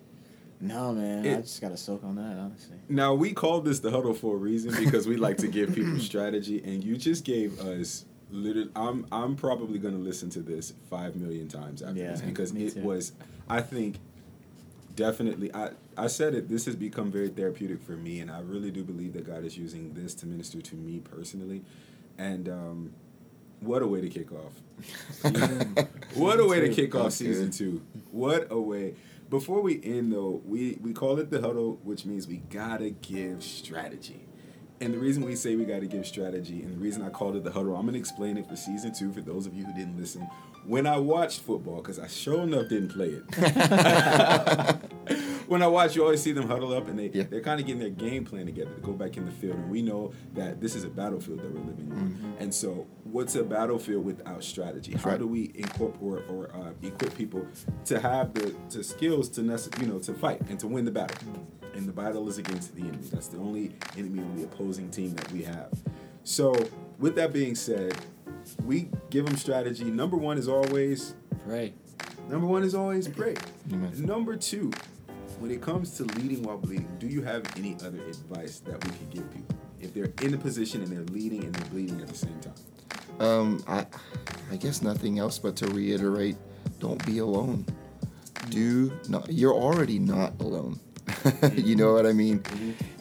[0.60, 1.26] No, man.
[1.26, 2.76] I It- just got to soak on that, honestly.
[2.90, 5.98] Now we call this the huddle for a reason because we like to give people
[6.12, 8.06] strategy, and you just gave us.
[8.32, 12.52] Literally, I'm I'm probably gonna listen to this five million times after Yeah, this because
[12.54, 12.82] it too.
[12.82, 13.14] was.
[13.50, 14.00] I think
[15.02, 15.54] definitely.
[15.56, 16.50] I I said it.
[16.50, 19.58] This has become very therapeutic for me, and I really do believe that God is
[19.58, 21.64] using this to minister to me personally,
[22.18, 22.50] and.
[22.50, 22.94] um
[23.62, 24.54] what a way to kick off.
[26.16, 27.82] what a way to kick off season two.
[28.12, 28.96] What a way.
[29.30, 33.44] Before we end though, we, we call it the huddle, which means we gotta give
[33.44, 34.28] strategy.
[34.82, 37.36] And the reason we say we got to give strategy, and the reason I called
[37.36, 39.74] it the huddle, I'm gonna explain it for season two for those of you who
[39.74, 40.28] didn't listen.
[40.66, 43.24] When I watched football, because I sure enough didn't play it.
[45.48, 47.24] when I watch, you always see them huddle up, and they Yeah.
[47.24, 49.56] they're kind of getting their game plan together to go back in the field.
[49.58, 52.36] And we know that this is a battlefield that we're living on.
[52.40, 54.94] And so, what's a battlefield without strategy?
[54.94, 55.20] How right.
[55.20, 57.46] do we incorporate or uh, equip people
[57.86, 60.92] to have the to skills to nece- you know to fight and to win the
[60.92, 61.18] battle?
[61.74, 63.08] And the battle is against the enemy.
[63.12, 65.72] That's the only enemy on the opposing team that we have.
[66.24, 66.56] So,
[67.00, 67.96] with that being said,
[68.64, 69.84] we give them strategy.
[69.86, 71.14] Number one is always
[71.46, 71.74] Pray.
[72.30, 73.36] Number one is always pray.
[73.72, 73.92] Amen.
[74.06, 74.72] Number two,
[75.40, 78.92] when it comes to leading while bleeding, do you have any other advice that we
[78.92, 82.08] could give people if they're in a position and they're leading and they're bleeding at
[82.08, 82.54] the same time?
[83.20, 83.86] Um, I,
[84.52, 86.38] I guess nothing else but to reiterate:
[86.80, 87.66] don't be alone.
[88.50, 89.32] Do not.
[89.32, 90.80] You're already not alone.
[91.56, 92.44] you know what I mean?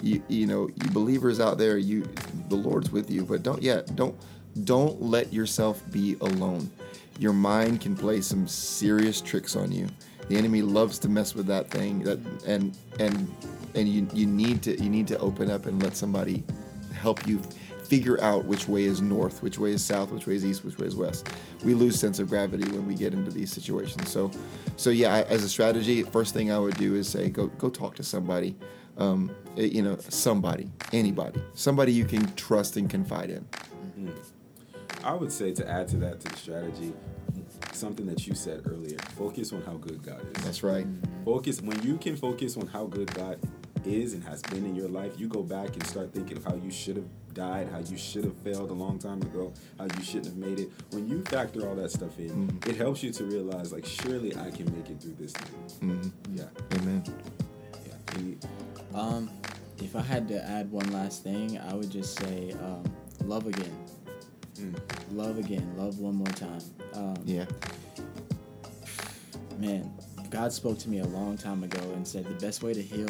[0.03, 2.09] You you know, you believers out there, you
[2.49, 4.19] the Lord's with you, but don't yeah, don't
[4.65, 6.71] don't let yourself be alone.
[7.19, 9.87] Your mind can play some serious tricks on you.
[10.29, 12.03] The enemy loves to mess with that thing.
[12.05, 13.35] That and and
[13.75, 16.45] and you you need to you need to open up and let somebody
[16.93, 17.43] help you
[17.91, 20.79] figure out which way is north, which way is south, which way is east, which
[20.79, 21.29] way is west.
[21.65, 24.09] We lose sense of gravity when we get into these situations.
[24.09, 24.31] So,
[24.77, 27.69] so yeah, I, as a strategy, first thing I would do is say go go
[27.69, 28.55] talk to somebody,
[28.97, 33.45] um, eh, you know, somebody, anybody, somebody you can trust and confide in.
[35.05, 36.93] I would say to add to that to the strategy,
[37.73, 40.45] something that you said earlier, focus on how good God is.
[40.45, 40.87] That's right.
[41.25, 43.39] Focus when you can focus on how good God
[43.87, 46.55] is and has been in your life, you go back and start thinking of how
[46.55, 50.03] you should have died, how you should have failed a long time ago, how you
[50.03, 50.71] shouldn't have made it.
[50.91, 54.51] When you factor all that stuff in, it helps you to realize like surely I
[54.51, 55.89] can make it through this thing.
[56.01, 56.45] hmm Yeah.
[56.75, 57.03] Amen.
[57.87, 57.93] Yeah.
[58.19, 58.39] Any-
[58.93, 59.31] Um,
[59.79, 62.83] if I had to add one last thing, I would just say, um,
[63.25, 63.73] love again.
[64.61, 64.79] Mm.
[65.13, 65.73] Love again.
[65.77, 66.61] Love one more time.
[66.95, 67.47] Um, Yeah.
[69.59, 69.91] man,
[70.31, 73.09] God spoke to me a long time ago and said the best way to heal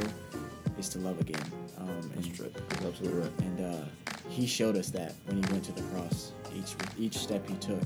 [0.78, 1.42] is to love again.
[1.78, 3.32] Um, and, That's absolutely right.
[3.40, 3.84] and uh,
[4.28, 6.32] He showed us that when He went to the cross.
[6.56, 7.82] Each each step He took,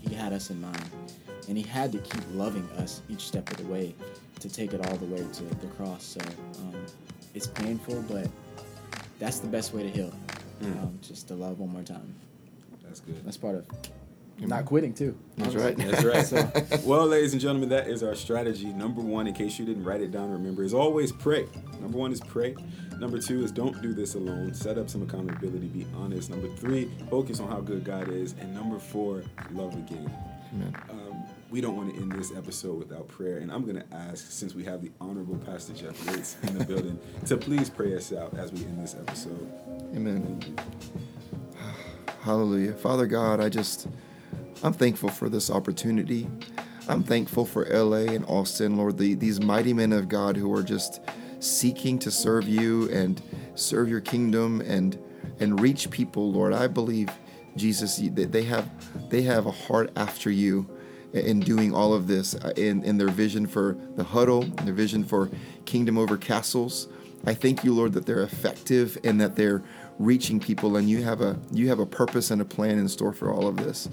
[0.00, 0.84] He had us in mind,
[1.48, 3.94] and He had to keep loving us each step of the way
[4.40, 6.02] to take it all the way to the cross.
[6.04, 6.20] So
[6.60, 6.84] um,
[7.34, 8.28] it's painful, but
[9.18, 10.12] that's the best way to heal.
[10.62, 10.82] Mm.
[10.82, 12.14] Um, just to love one more time.
[12.92, 13.24] That's good.
[13.24, 13.66] That's part of
[14.38, 15.16] not quitting too.
[15.36, 15.84] That's honestly.
[15.84, 16.02] right.
[16.02, 16.80] That's right.
[16.84, 18.66] well, ladies and gentlemen, that is our strategy.
[18.66, 21.46] Number one, in case you didn't write it down, remember, is always pray.
[21.80, 22.54] Number one is pray.
[22.98, 24.52] Number two is don't do this alone.
[24.52, 25.68] Set up some accountability.
[25.68, 26.28] Be honest.
[26.28, 28.34] Number three, focus on how good God is.
[28.40, 29.22] And number four,
[29.52, 30.12] love again.
[30.54, 30.76] Amen.
[30.90, 34.30] Um, we don't want to end this episode without prayer, and I'm going to ask,
[34.30, 38.12] since we have the honorable Pastor Jeff Yates in the building, to please pray us
[38.12, 39.50] out as we end this episode.
[39.94, 40.56] Amen.
[42.22, 42.74] Hallelujah.
[42.74, 43.88] Father God, I just,
[44.62, 46.28] I'm thankful for this opportunity.
[46.88, 50.62] I'm thankful for LA and Austin, Lord, the, these mighty men of God who are
[50.62, 51.00] just
[51.40, 53.20] seeking to serve you and
[53.56, 54.96] serve your kingdom and
[55.40, 56.52] and reach people, Lord.
[56.52, 57.10] I believe,
[57.56, 58.70] Jesus, that they have
[59.10, 60.68] they have a heart after you
[61.12, 65.02] in doing all of this uh, in, in their vision for the huddle, their vision
[65.02, 65.28] for
[65.64, 66.86] kingdom over castles.
[67.24, 69.62] I thank you, Lord, that they're effective and that they're
[69.98, 73.12] reaching people and you have a you have a purpose and a plan in store
[73.12, 73.88] for all of this.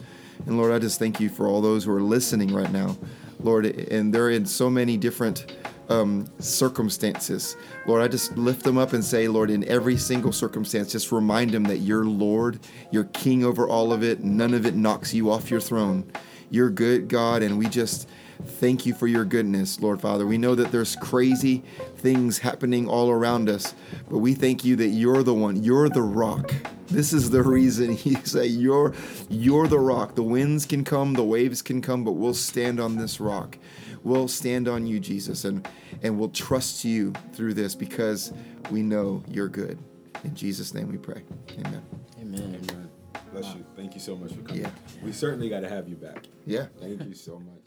[0.46, 2.98] And Lord, I just thank you for all those who are listening right now.
[3.42, 5.56] Lord, and they're in so many different
[5.90, 7.58] um, circumstances.
[7.86, 11.52] Lord, I just lift them up and say, Lord, in every single circumstance, just remind
[11.52, 12.60] them that you're Lord,
[12.92, 14.24] you're King over all of it.
[14.24, 16.12] None of it knocks you off your throne.
[16.50, 18.08] You're good, God, and we just
[18.44, 20.26] thank you for your goodness, Lord Father.
[20.26, 21.64] We know that there's crazy
[21.98, 23.74] things happening all around us,
[24.10, 26.54] but we thank you that you're the one, you're the rock.
[26.88, 28.94] This is the reason you say you're
[29.30, 30.16] you're the rock.
[30.16, 33.58] The winds can come, the waves can come, but we'll stand on this rock.
[34.04, 35.68] We'll stand on you, Jesus, and
[36.02, 38.34] and we'll trust you through this because
[38.72, 39.78] we know you're good.
[40.24, 41.24] In Jesus' name we pray.
[41.60, 41.84] Amen.
[42.20, 42.60] Amen.
[42.70, 42.90] Amen.
[43.32, 43.66] Bless you.
[43.76, 44.64] Thank you so much for coming.
[44.64, 44.72] Yeah.
[45.04, 46.26] We certainly got to have you back.
[46.46, 46.66] Yeah.
[46.80, 47.59] Thank you so much.